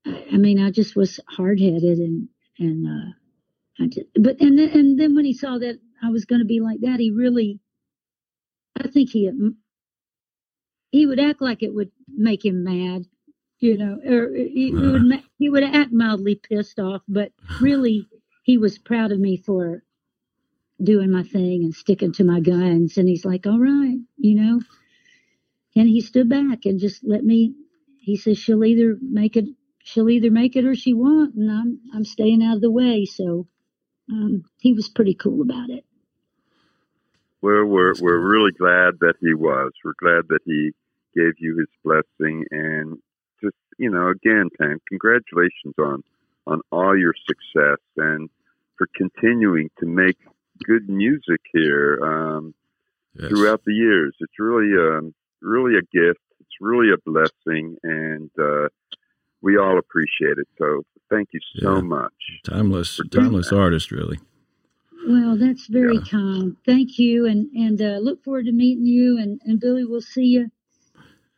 I, 0.05 0.25
I 0.33 0.37
mean, 0.37 0.59
I 0.59 0.69
just 0.69 0.95
was 0.95 1.19
hard 1.27 1.59
headed 1.59 1.97
and, 1.97 2.29
and, 2.59 2.87
uh, 2.87 3.83
I 3.83 3.87
just, 3.87 4.05
but, 4.21 4.39
and 4.39 4.57
then, 4.57 4.69
and 4.69 4.99
then 4.99 5.15
when 5.15 5.25
he 5.25 5.33
saw 5.33 5.57
that 5.57 5.79
I 6.03 6.09
was 6.11 6.25
going 6.25 6.39
to 6.39 6.45
be 6.45 6.59
like 6.59 6.81
that, 6.81 6.99
he 6.99 7.09
really, 7.09 7.59
I 8.79 8.87
think 8.87 9.09
he 9.09 9.29
he 10.91 11.05
would 11.05 11.19
act 11.19 11.41
like 11.41 11.63
it 11.63 11.73
would 11.73 11.91
make 12.07 12.45
him 12.45 12.63
mad, 12.63 13.05
you 13.59 13.77
know, 13.77 13.99
or 14.05 14.33
he, 14.33 14.73
uh. 14.75 14.79
would 14.79 15.23
he 15.37 15.49
would 15.49 15.63
act 15.63 15.91
mildly 15.91 16.35
pissed 16.35 16.79
off, 16.79 17.01
but 17.07 17.31
really 17.61 18.07
he 18.43 18.57
was 18.57 18.77
proud 18.77 19.11
of 19.11 19.19
me 19.19 19.37
for 19.37 19.83
doing 20.83 21.11
my 21.11 21.23
thing 21.23 21.63
and 21.63 21.75
sticking 21.75 22.13
to 22.13 22.23
my 22.23 22.39
guns. 22.39 22.97
And 22.97 23.07
he's 23.09 23.25
like, 23.25 23.47
"All 23.47 23.59
right, 23.59 23.99
you 24.17 24.35
know," 24.35 24.61
and 25.75 25.87
he 25.89 26.01
stood 26.01 26.29
back 26.29 26.65
and 26.65 26.79
just 26.79 27.03
let 27.05 27.23
me. 27.23 27.55
He 27.99 28.17
says 28.17 28.37
she'll 28.37 28.65
either 28.65 28.97
make 29.01 29.35
it, 29.37 29.45
she'll 29.83 30.09
either 30.09 30.31
make 30.31 30.55
it 30.55 30.65
or 30.65 30.75
she 30.75 30.93
won't, 30.93 31.35
and 31.35 31.51
I'm 31.51 31.79
I'm 31.93 32.05
staying 32.05 32.43
out 32.43 32.57
of 32.57 32.61
the 32.61 32.71
way. 32.71 33.05
So 33.05 33.47
um, 34.11 34.43
he 34.59 34.73
was 34.73 34.89
pretty 34.89 35.15
cool 35.15 35.41
about 35.41 35.69
it. 35.69 35.85
Well, 37.41 37.65
we're 37.65 37.93
we're 37.99 38.19
really 38.19 38.51
glad 38.51 38.99
that 39.01 39.15
he 39.21 39.33
was. 39.33 39.71
We're 39.83 39.93
glad 39.99 40.27
that 40.29 40.39
he 40.45 40.71
gave 41.15 41.33
you 41.39 41.57
his 41.57 41.67
blessing 41.83 42.45
and 42.51 42.97
just 43.41 43.55
you 43.77 43.89
know 43.89 44.09
again 44.09 44.49
Pam 44.59 44.79
congratulations 44.87 45.73
on 45.79 46.03
on 46.47 46.61
all 46.71 46.97
your 46.97 47.13
success 47.27 47.79
and 47.97 48.29
for 48.77 48.87
continuing 48.95 49.69
to 49.79 49.85
make 49.85 50.17
good 50.63 50.89
music 50.89 51.41
here 51.53 51.99
um, 52.03 52.53
yes. 53.17 53.29
throughout 53.29 53.63
the 53.65 53.73
years 53.73 54.15
it's 54.19 54.39
really 54.39 54.73
um, 54.77 55.13
really 55.41 55.77
a 55.77 55.81
gift 55.81 56.19
it's 56.39 56.57
really 56.59 56.91
a 56.91 57.09
blessing 57.09 57.77
and 57.83 58.29
uh, 58.39 58.67
we 59.41 59.57
all 59.57 59.79
appreciate 59.79 60.37
it 60.37 60.47
so 60.57 60.83
thank 61.09 61.29
you 61.31 61.39
so 61.59 61.75
yeah. 61.75 61.81
much 61.81 62.13
timeless 62.43 62.99
timeless 63.11 63.49
that. 63.49 63.57
artist 63.57 63.91
really 63.91 64.19
well, 65.07 65.37
that's 65.37 65.67
very 65.67 65.95
yeah. 65.97 66.09
kind. 66.09 66.55
Thank 66.65 66.97
you, 66.97 67.25
and 67.25 67.49
and 67.53 67.81
uh, 67.81 67.97
look 67.99 68.23
forward 68.23 68.45
to 68.45 68.51
meeting 68.51 68.85
you. 68.85 69.17
And 69.17 69.41
and 69.45 69.59
Billy, 69.59 69.85
we'll 69.85 70.01
see 70.01 70.25
you 70.25 70.51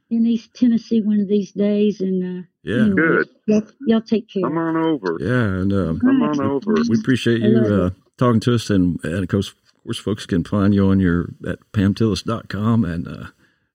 in 0.09 0.26
East 0.26 0.53
Tennessee 0.53 1.01
one 1.01 1.20
of 1.20 1.28
these 1.28 1.51
days. 1.51 2.01
And 2.01 2.24
uh, 2.24 2.47
yeah, 2.63 2.84
anyway, 2.84 2.95
good. 2.95 3.30
Y'all, 3.45 3.63
y'all, 3.86 4.01
take 4.01 4.30
care. 4.30 4.43
Come 4.43 4.57
on 4.57 4.78
over. 4.78 5.18
Yeah, 5.20 5.61
and 5.61 5.74
um, 5.74 5.99
come 5.99 6.22
on 6.22 6.41
over. 6.41 6.76
We 6.88 6.99
appreciate 6.99 7.41
you 7.41 7.57
uh, 7.57 7.89
talking 8.18 8.39
to 8.41 8.55
us, 8.55 8.70
and, 8.70 8.99
and 9.03 9.24
of 9.24 9.30
course, 9.30 9.49
of 9.49 9.84
course, 9.84 9.99
folks 9.99 10.26
can 10.26 10.43
find 10.43 10.74
you 10.74 10.89
on 10.89 10.99
your 10.99 11.30
at 11.47 11.59
pamtillis.com 11.74 12.86
and 12.86 13.07
uh, 13.07 13.28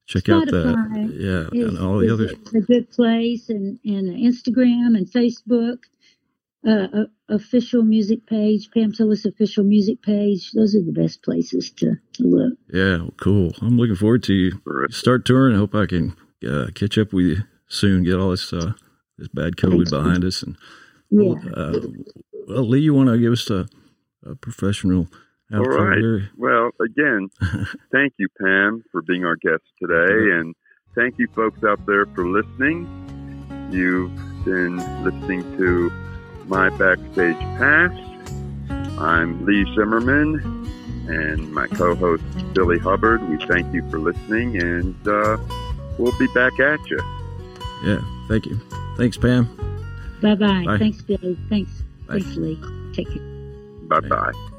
check 0.07 0.25
Spotify 0.25 0.73
out 0.73 0.93
the 0.95 1.49
yeah 1.53 1.67
and 1.67 1.79
all 1.79 1.99
the 1.99 2.13
other 2.13 2.31
a 2.55 2.61
good 2.61 2.91
place, 2.91 3.49
and 3.49 3.79
and 3.85 4.09
Instagram 4.09 4.97
and 4.97 5.07
Facebook 5.07 5.79
uh, 6.67 7.05
official 7.29 7.83
music 7.83 8.27
page, 8.27 8.71
Pam 8.73 8.93
Tillis 8.93 9.27
official 9.27 9.65
music 9.65 10.03
page. 10.03 10.53
Those 10.53 10.75
are 10.75 10.83
the 10.83 10.93
best 10.93 11.23
places 11.23 11.71
to, 11.79 11.97
to 12.15 12.23
look. 12.23 12.55
Yeah, 12.73 13.09
cool. 13.17 13.53
I'm 13.61 13.77
looking 13.77 13.97
forward 13.97 14.23
to 14.25 14.35
you 14.35 14.53
start 14.91 15.25
touring. 15.25 15.55
I 15.55 15.59
hope 15.59 15.75
I 15.75 15.87
can 15.87 16.17
uh, 16.49 16.69
catch 16.75 16.99
up 16.99 17.13
with 17.13 17.27
you 17.27 17.37
soon. 17.69 18.05
Get 18.05 18.15
all 18.15 18.31
this 18.31 18.53
uh, 18.53 18.73
this 19.19 19.29
bad 19.29 19.57
COVID 19.57 19.91
behind 19.91 20.25
us. 20.25 20.43
And 20.43 20.57
yeah. 21.11 21.35
Uh, 21.55 21.81
well, 22.49 22.69
Lee, 22.69 22.81
you 22.81 22.95
want 22.95 23.09
to 23.09 23.19
give 23.19 23.33
us 23.33 23.51
a, 23.51 23.67
a 24.25 24.35
professional 24.35 25.09
all 25.55 25.65
right. 25.65 25.99
Here? 25.99 26.31
Well, 26.37 26.71
again, 26.81 27.29
thank 27.93 28.15
you, 28.19 28.29
Pam, 28.41 28.83
for 28.91 29.03
being 29.03 29.25
our 29.25 29.37
guest 29.37 29.63
today, 29.79 30.39
and 30.39 30.55
thank 30.95 31.19
you, 31.19 31.29
folks 31.35 31.63
out 31.63 31.85
there, 31.87 32.07
for 32.07 32.27
listening. 32.27 32.89
You've 33.71 34.15
been 34.45 34.79
listening 35.05 35.43
to 35.59 35.93
my 36.47 36.69
backstage 36.71 37.39
pass. 37.59 37.93
I'm 38.99 39.45
Lee 39.45 39.65
Zimmerman 39.75 40.63
and 41.09 41.53
my 41.53 41.67
co-host 41.69 42.23
Billy 42.55 42.79
Hubbard. 42.79 43.29
We 43.29 43.45
thank 43.47 43.73
you 43.75 43.89
for 43.91 43.99
listening, 43.99 44.61
and 44.61 45.09
uh, 45.09 45.37
we'll 45.99 46.17
be 46.19 46.29
back 46.29 46.59
at 46.61 46.79
you. 46.89 47.01
Yeah, 47.85 48.01
thank 48.29 48.47
you. 48.47 48.61
Thanks, 48.97 49.17
Pam. 49.17 49.45
Bye-bye. 50.21 50.65
Bye. 50.65 50.79
Thanks, 50.79 51.03
Billy. 51.03 51.37
Thanks. 51.49 51.83
Bye. 52.07 52.21
Thanks, 52.21 52.37
Lee. 52.37 52.61
Take 52.95 53.09
care. 53.09 53.23
Bye 53.89 54.01
bye. 54.01 54.52